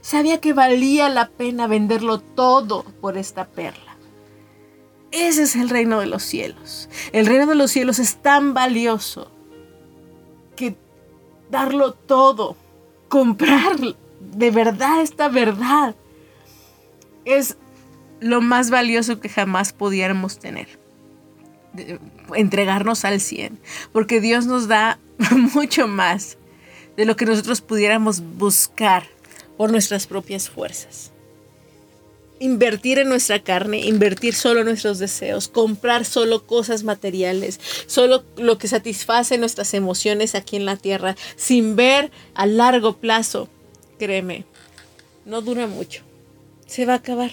Sabía 0.00 0.40
que 0.40 0.52
valía 0.52 1.08
la 1.08 1.28
pena 1.28 1.66
venderlo 1.66 2.20
todo 2.20 2.84
por 3.00 3.18
esta 3.18 3.46
perla. 3.46 3.96
Ese 5.10 5.42
es 5.42 5.56
el 5.56 5.70
reino 5.70 6.00
de 6.00 6.06
los 6.06 6.22
cielos. 6.22 6.88
El 7.12 7.26
reino 7.26 7.46
de 7.46 7.54
los 7.54 7.70
cielos 7.70 7.98
es 7.98 8.16
tan 8.16 8.54
valioso 8.54 9.30
que 10.56 10.76
darlo 11.50 11.92
todo, 11.92 12.56
comprar 13.08 13.76
de 14.20 14.50
verdad 14.50 15.00
esta 15.00 15.28
verdad, 15.28 15.94
es 17.24 17.56
lo 18.20 18.40
más 18.40 18.70
valioso 18.70 19.20
que 19.20 19.28
jamás 19.28 19.72
pudiéramos 19.72 20.38
tener 20.38 20.68
entregarnos 22.34 23.04
al 23.04 23.20
100, 23.20 23.58
porque 23.92 24.20
Dios 24.20 24.46
nos 24.46 24.68
da 24.68 24.98
mucho 25.54 25.88
más 25.88 26.38
de 26.96 27.04
lo 27.04 27.16
que 27.16 27.26
nosotros 27.26 27.60
pudiéramos 27.60 28.20
buscar 28.20 29.04
por 29.56 29.70
nuestras 29.70 30.06
propias 30.06 30.48
fuerzas. 30.48 31.12
Invertir 32.40 33.00
en 33.00 33.08
nuestra 33.08 33.42
carne, 33.42 33.80
invertir 33.80 34.34
solo 34.34 34.62
nuestros 34.62 35.00
deseos, 35.00 35.48
comprar 35.48 36.04
solo 36.04 36.46
cosas 36.46 36.84
materiales, 36.84 37.60
solo 37.86 38.24
lo 38.36 38.58
que 38.58 38.68
satisface 38.68 39.38
nuestras 39.38 39.74
emociones 39.74 40.36
aquí 40.36 40.56
en 40.56 40.64
la 40.64 40.76
tierra, 40.76 41.16
sin 41.36 41.74
ver 41.74 42.12
a 42.34 42.46
largo 42.46 42.96
plazo, 42.96 43.48
créeme, 43.98 44.44
no 45.24 45.40
dura 45.40 45.66
mucho. 45.66 46.02
Se 46.66 46.86
va 46.86 46.92
a 46.94 46.96
acabar. 46.96 47.32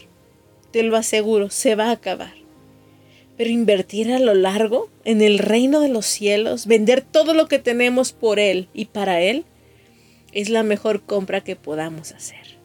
Te 0.75 0.83
lo 0.83 0.97
aseguro, 0.97 1.49
se 1.49 1.75
va 1.75 1.85
a 1.85 1.91
acabar. 1.91 2.33
Pero 3.37 3.49
invertir 3.49 4.11
a 4.11 4.19
lo 4.19 4.33
largo 4.33 4.89
en 5.05 5.21
el 5.21 5.39
reino 5.39 5.79
de 5.79 5.87
los 5.87 6.05
cielos, 6.05 6.67
vender 6.67 6.99
todo 6.99 7.33
lo 7.33 7.47
que 7.47 7.59
tenemos 7.59 8.11
por 8.11 8.39
Él 8.39 8.67
y 8.73 8.83
para 8.83 9.21
Él, 9.21 9.45
es 10.33 10.49
la 10.49 10.63
mejor 10.63 11.01
compra 11.03 11.39
que 11.39 11.55
podamos 11.55 12.11
hacer. 12.11 12.57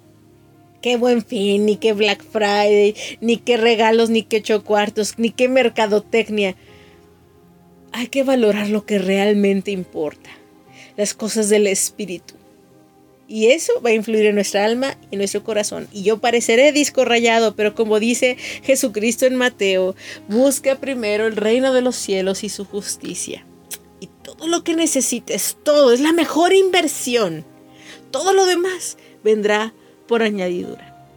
Qué 0.83 0.97
buen 0.97 1.25
fin, 1.25 1.67
ni 1.67 1.77
qué 1.77 1.93
Black 1.93 2.25
Friday, 2.25 2.97
ni 3.21 3.37
qué 3.37 3.57
regalos, 3.57 4.11
ni 4.11 4.25
qué 4.25 4.43
chocuartos, 4.43 5.17
ni 5.17 5.31
qué 5.31 5.47
mercadotecnia. 5.47 6.57
Hay 7.93 8.09
que 8.09 8.25
valorar 8.25 8.71
lo 8.71 8.85
que 8.87 8.99
realmente 8.99 9.71
importa, 9.71 10.31
las 10.97 11.15
cosas 11.15 11.49
del 11.49 11.69
espíritu. 11.69 12.40
Y 13.31 13.53
eso 13.53 13.81
va 13.81 13.91
a 13.91 13.93
influir 13.93 14.27
en 14.27 14.35
nuestra 14.35 14.65
alma 14.65 14.97
y 15.03 15.15
en 15.15 15.19
nuestro 15.19 15.45
corazón. 15.45 15.87
Y 15.93 16.03
yo 16.03 16.19
pareceré 16.19 16.73
disco 16.73 17.05
rayado, 17.05 17.55
pero 17.55 17.77
como 17.77 18.01
dice 18.01 18.37
Jesucristo 18.65 19.25
en 19.25 19.37
Mateo, 19.37 19.95
busca 20.27 20.81
primero 20.81 21.29
el 21.29 21.37
reino 21.37 21.73
de 21.73 21.81
los 21.81 21.95
cielos 21.95 22.43
y 22.43 22.49
su 22.49 22.65
justicia. 22.65 23.47
Y 24.01 24.09
todo 24.25 24.49
lo 24.49 24.65
que 24.65 24.75
necesites, 24.75 25.57
todo, 25.63 25.93
es 25.93 26.01
la 26.01 26.13
mejor 26.13 26.53
inversión. 26.53 27.45
Todo 28.11 28.33
lo 28.33 28.47
demás 28.47 28.97
vendrá 29.23 29.73
por 30.09 30.25
añadidura. 30.25 31.09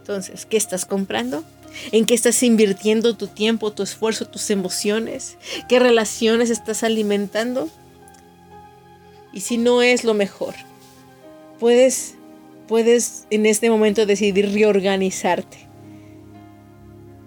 Entonces, 0.00 0.46
¿qué 0.46 0.56
estás 0.56 0.84
comprando? 0.84 1.44
¿En 1.92 2.06
qué 2.06 2.14
estás 2.14 2.42
invirtiendo 2.42 3.16
tu 3.16 3.28
tiempo, 3.28 3.70
tu 3.70 3.84
esfuerzo, 3.84 4.26
tus 4.26 4.50
emociones? 4.50 5.38
¿Qué 5.68 5.78
relaciones 5.78 6.50
estás 6.50 6.82
alimentando? 6.82 7.68
Y 9.32 9.42
si 9.42 9.58
no 9.58 9.80
es 9.80 10.02
lo 10.02 10.14
mejor, 10.14 10.56
puedes, 11.60 12.14
puedes 12.66 13.26
en 13.30 13.46
este 13.46 13.70
momento 13.70 14.06
decidir 14.06 14.52
reorganizarte. 14.52 15.58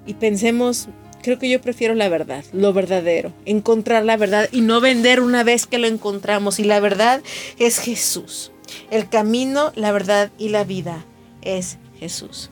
Y 0.05 0.15
pensemos, 0.15 0.89
creo 1.21 1.39
que 1.39 1.49
yo 1.49 1.61
prefiero 1.61 1.95
la 1.95 2.09
verdad, 2.09 2.43
lo 2.51 2.73
verdadero, 2.73 3.31
encontrar 3.45 4.03
la 4.03 4.17
verdad 4.17 4.49
y 4.51 4.59
no 4.59 4.81
vender 4.81 5.21
una 5.21 5.43
vez 5.43 5.65
que 5.67 5.77
lo 5.77 5.87
encontramos. 5.87 6.59
Y 6.59 6.65
la 6.65 6.81
verdad 6.81 7.21
es 7.59 7.79
Jesús. 7.79 8.51
El 8.91 9.07
camino, 9.07 9.71
la 9.75 9.93
verdad 9.93 10.31
y 10.37 10.49
la 10.49 10.65
vida 10.65 11.05
es 11.41 11.77
Jesús. 11.99 12.49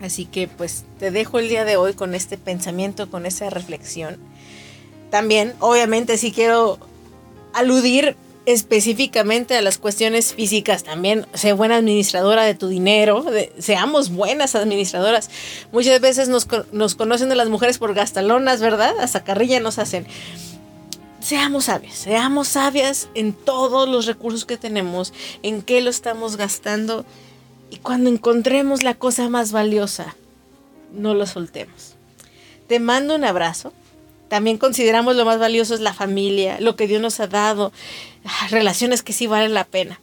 Así 0.00 0.26
que 0.26 0.48
pues 0.48 0.84
te 0.98 1.10
dejo 1.10 1.38
el 1.38 1.48
día 1.48 1.64
de 1.64 1.76
hoy 1.76 1.94
con 1.94 2.14
este 2.14 2.36
pensamiento, 2.36 3.10
con 3.10 3.24
esa 3.24 3.48
reflexión. 3.48 4.18
También, 5.10 5.54
obviamente, 5.60 6.18
si 6.18 6.32
quiero 6.32 6.78
aludir 7.54 8.16
específicamente 8.46 9.56
a 9.56 9.62
las 9.62 9.78
cuestiones 9.78 10.32
físicas 10.32 10.84
también, 10.84 11.26
sé 11.34 11.52
buena 11.52 11.76
administradora 11.76 12.44
de 12.44 12.54
tu 12.54 12.68
dinero, 12.68 13.24
seamos 13.58 14.10
buenas 14.10 14.54
administradoras. 14.54 15.30
Muchas 15.72 16.00
veces 16.00 16.28
nos, 16.28 16.46
nos, 16.72 16.94
conocen 16.94 17.28
de 17.28 17.36
las 17.36 17.48
mujeres 17.48 17.78
por 17.78 17.92
gastalonas, 17.92 18.60
¿verdad? 18.60 18.94
Hasta 19.00 19.24
carrilla 19.24 19.60
nos 19.60 19.78
hacen. 19.78 20.06
Seamos 21.20 21.64
sabias, 21.64 21.94
seamos 21.94 22.46
sabias 22.46 23.08
en 23.14 23.32
todos 23.32 23.88
los 23.88 24.06
recursos 24.06 24.44
que 24.44 24.56
tenemos, 24.56 25.12
en 25.42 25.60
qué 25.60 25.80
lo 25.80 25.90
estamos 25.90 26.36
gastando 26.36 27.04
y 27.70 27.78
cuando 27.78 28.10
encontremos 28.10 28.84
la 28.84 28.94
cosa 28.94 29.28
más 29.28 29.50
valiosa, 29.50 30.14
no 30.92 31.14
lo 31.14 31.26
soltemos. 31.26 31.96
Te 32.68 32.78
mando 32.80 33.14
un 33.14 33.24
abrazo. 33.24 33.72
También 34.28 34.58
consideramos 34.58 35.16
lo 35.16 35.24
más 35.24 35.38
valioso 35.38 35.74
es 35.74 35.80
la 35.80 35.94
familia, 35.94 36.58
lo 36.60 36.76
que 36.76 36.86
Dios 36.86 37.00
nos 37.00 37.20
ha 37.20 37.26
dado, 37.26 37.72
relaciones 38.50 39.02
que 39.02 39.12
sí 39.12 39.26
valen 39.26 39.54
la 39.54 39.64
pena. 39.64 40.00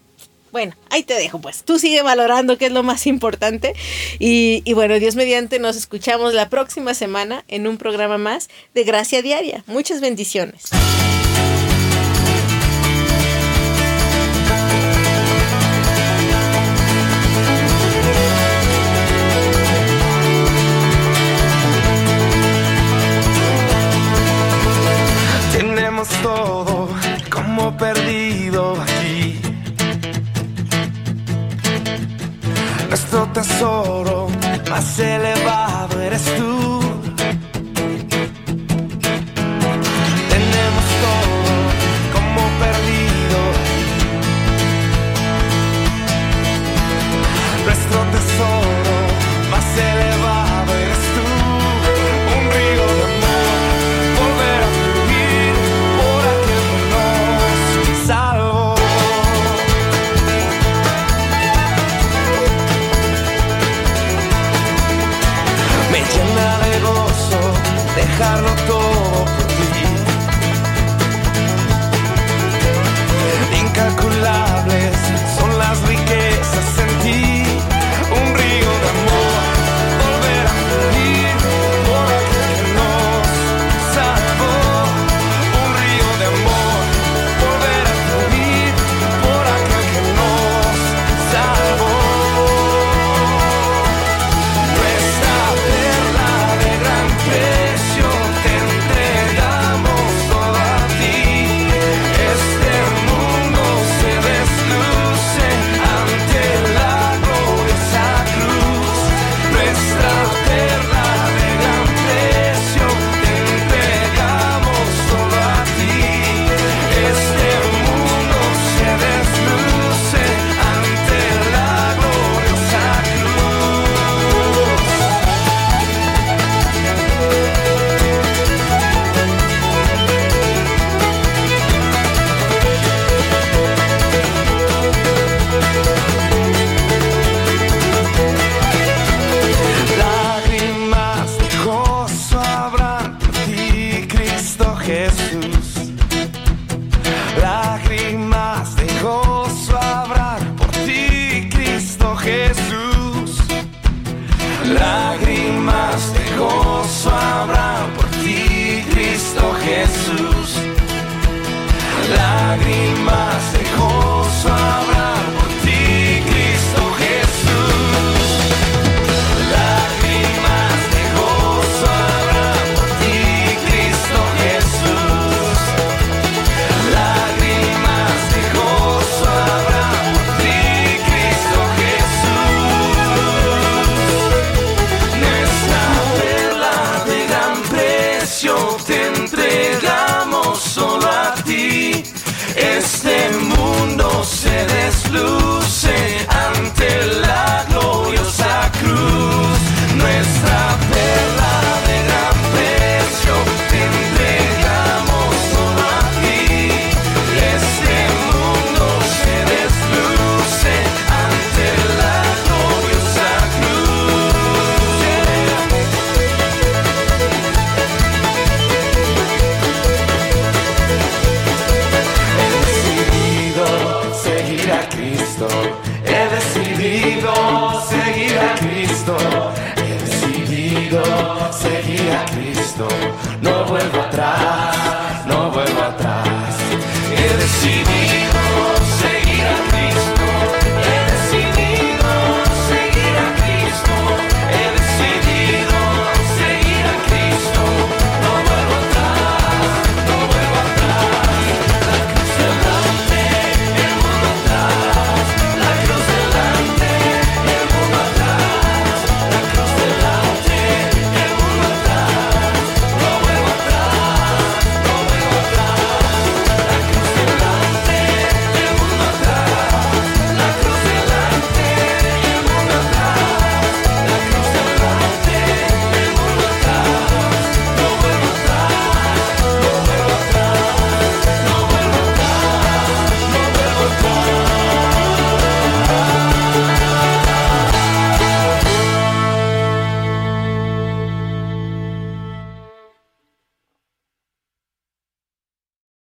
Bueno, 0.52 0.76
ahí 0.92 1.02
te 1.02 1.16
dejo 1.16 1.40
pues. 1.40 1.64
Tú 1.64 1.80
sigue 1.80 2.04
valorando 2.04 2.60
qué 2.60 2.68
es 2.68 2.72
lo 2.72 2.84
más 2.84 3.08
importante. 3.08 3.74
Y, 4.20 4.62
y, 4.66 4.74
bueno, 4.74 5.00
Dios 5.00 5.16
mediante, 5.16 5.58
nos 5.58 5.76
escuchamos 5.76 6.36
la 6.36 6.50
próxima 6.50 6.94
semana 6.94 7.44
en 7.48 7.66
un 7.66 7.78
programa 7.78 8.20
más 8.20 8.50
de 8.76 8.84
Gracia 8.84 9.24
Diaria. 9.24 9.64
Muchas 9.66 10.00
bendiciones. 10.00 10.70
Todo 26.22 26.90
como 27.30 27.76
perdido 27.78 28.76
aquí. 28.82 29.40
Nuestro 32.90 33.26
tesoro 33.34 34.28
más 34.70 35.00
elevado 35.00 36.02
eres 36.02 36.24
tú. 36.38 36.83